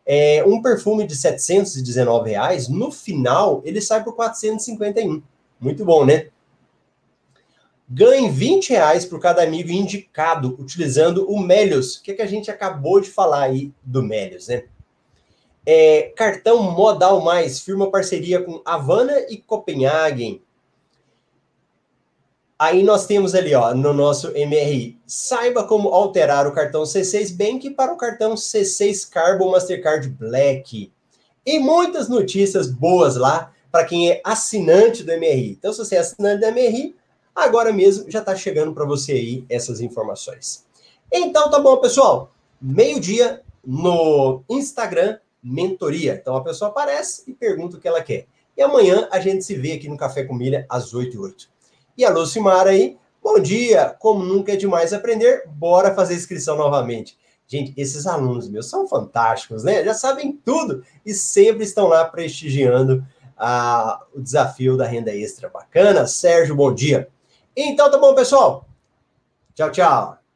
É, 0.06 0.42
um 0.46 0.62
perfume 0.62 1.06
de 1.06 1.16
719 1.16 2.30
reais, 2.30 2.70
no 2.70 2.90
final, 2.90 3.62
ele 3.66 3.82
sai 3.82 4.02
por 4.06 4.16
451. 4.16 5.22
Muito 5.60 5.84
bom, 5.84 6.06
né? 6.06 6.30
Ganhe 7.90 8.30
20 8.30 8.70
reais 8.70 9.06
por 9.06 9.20
cada 9.20 9.44
amigo 9.44 9.72
indicado 9.72 10.56
utilizando 10.58 11.30
o 11.30 11.38
Melios. 11.40 11.96
O 11.96 12.04
que, 12.04 12.14
que 12.14 12.22
a 12.22 12.28
gente 12.28 12.50
acabou 12.50 13.02
de 13.02 13.10
falar 13.10 13.44
aí 13.44 13.74
do 13.84 14.02
Melios, 14.02 14.48
né? 14.48 14.64
É, 15.70 16.14
cartão 16.16 16.64
Modal 16.64 17.20
Mais, 17.20 17.60
firma 17.60 17.92
parceria 17.92 18.42
com 18.42 18.62
Havana 18.64 19.20
e 19.30 19.36
Copenhagen. 19.36 20.42
Aí 22.58 22.84
nós 22.84 23.06
temos 23.06 23.36
ali, 23.36 23.54
ó, 23.54 23.74
no 23.74 23.94
nosso 23.94 24.32
MRI, 24.32 24.98
saiba 25.06 25.66
como 25.66 25.90
alterar 25.90 26.48
o 26.48 26.54
cartão 26.54 26.84
C6 26.84 27.36
Bank 27.36 27.70
para 27.72 27.94
o 27.94 27.98
cartão 27.98 28.36
C6 28.36 29.10
Carbon 29.10 29.52
Mastercard 29.52 30.10
Black. 30.10 30.90
E 31.46 31.60
muitas 31.60 32.08
notícias 32.08 32.72
boas 32.72 33.18
lá 33.18 33.54
para 33.70 33.84
quem 33.84 34.10
é 34.10 34.22
assinante 34.24 35.04
do 35.04 35.12
MRI. 35.12 35.52
Então, 35.52 35.74
se 35.74 35.80
você 35.80 35.98
é 35.98 36.00
assinante 36.00 36.40
do 36.40 36.52
MRI, 36.52 36.96
agora 37.36 37.74
mesmo 37.74 38.10
já 38.10 38.20
está 38.20 38.36
chegando 38.38 38.74
para 38.74 38.86
você 38.86 39.12
aí 39.12 39.46
essas 39.50 39.82
informações. 39.82 40.66
Então, 41.12 41.52
tá 41.52 41.60
bom, 41.60 41.76
pessoal. 41.78 42.32
Meio-dia 42.60 43.42
no 43.64 44.42
Instagram 44.50 45.20
Mentoria. 45.48 46.18
Então, 46.20 46.36
a 46.36 46.44
pessoa 46.44 46.70
aparece 46.70 47.24
e 47.28 47.34
pergunta 47.34 47.78
o 47.78 47.80
que 47.80 47.88
ela 47.88 48.02
quer. 48.02 48.28
E 48.56 48.62
amanhã 48.62 49.08
a 49.12 49.20
gente 49.20 49.44
se 49.46 49.56
vê 49.56 49.74
aqui 49.74 49.88
no 49.88 49.98
Café 49.98 50.24
com 50.24 50.34
Milha 50.34 50.66
às 50.68 50.94
8 50.94 51.16
e 51.16 51.20
8. 51.20 51.50
E 51.98 52.06
a 52.06 52.10
Lucimara 52.10 52.72
aí, 52.72 52.98
bom 53.22 53.40
dia! 53.40 53.96
Como 54.00 54.24
nunca 54.24 54.54
é 54.54 54.56
demais 54.56 54.94
aprender, 54.94 55.44
bora 55.48 55.94
fazer 55.94 56.16
inscrição 56.16 56.58
novamente. 56.58 57.18
Gente, 57.48 57.74
esses 57.78 58.06
alunos 58.06 58.50
meus 58.50 58.70
são 58.70 58.88
fantásticos, 58.88 59.64
né? 59.64 59.84
Já 59.84 59.94
sabem 59.94 60.34
tudo 60.44 60.84
e 61.06 61.14
sempre 61.14 61.64
estão 61.64 61.88
lá 61.88 62.04
prestigiando 62.04 63.06
a, 63.38 64.04
o 64.14 64.22
desafio 64.22 64.76
da 64.76 64.86
renda 64.86 65.16
extra. 65.16 65.50
Bacana? 65.50 66.06
Sérgio, 66.08 66.56
bom 66.56 66.74
dia. 66.74 67.08
Então 67.56 67.90
tá 67.90 67.98
bom, 67.98 68.14
pessoal. 68.14 68.68
Tchau, 69.56 69.72
tchau. 69.72 70.27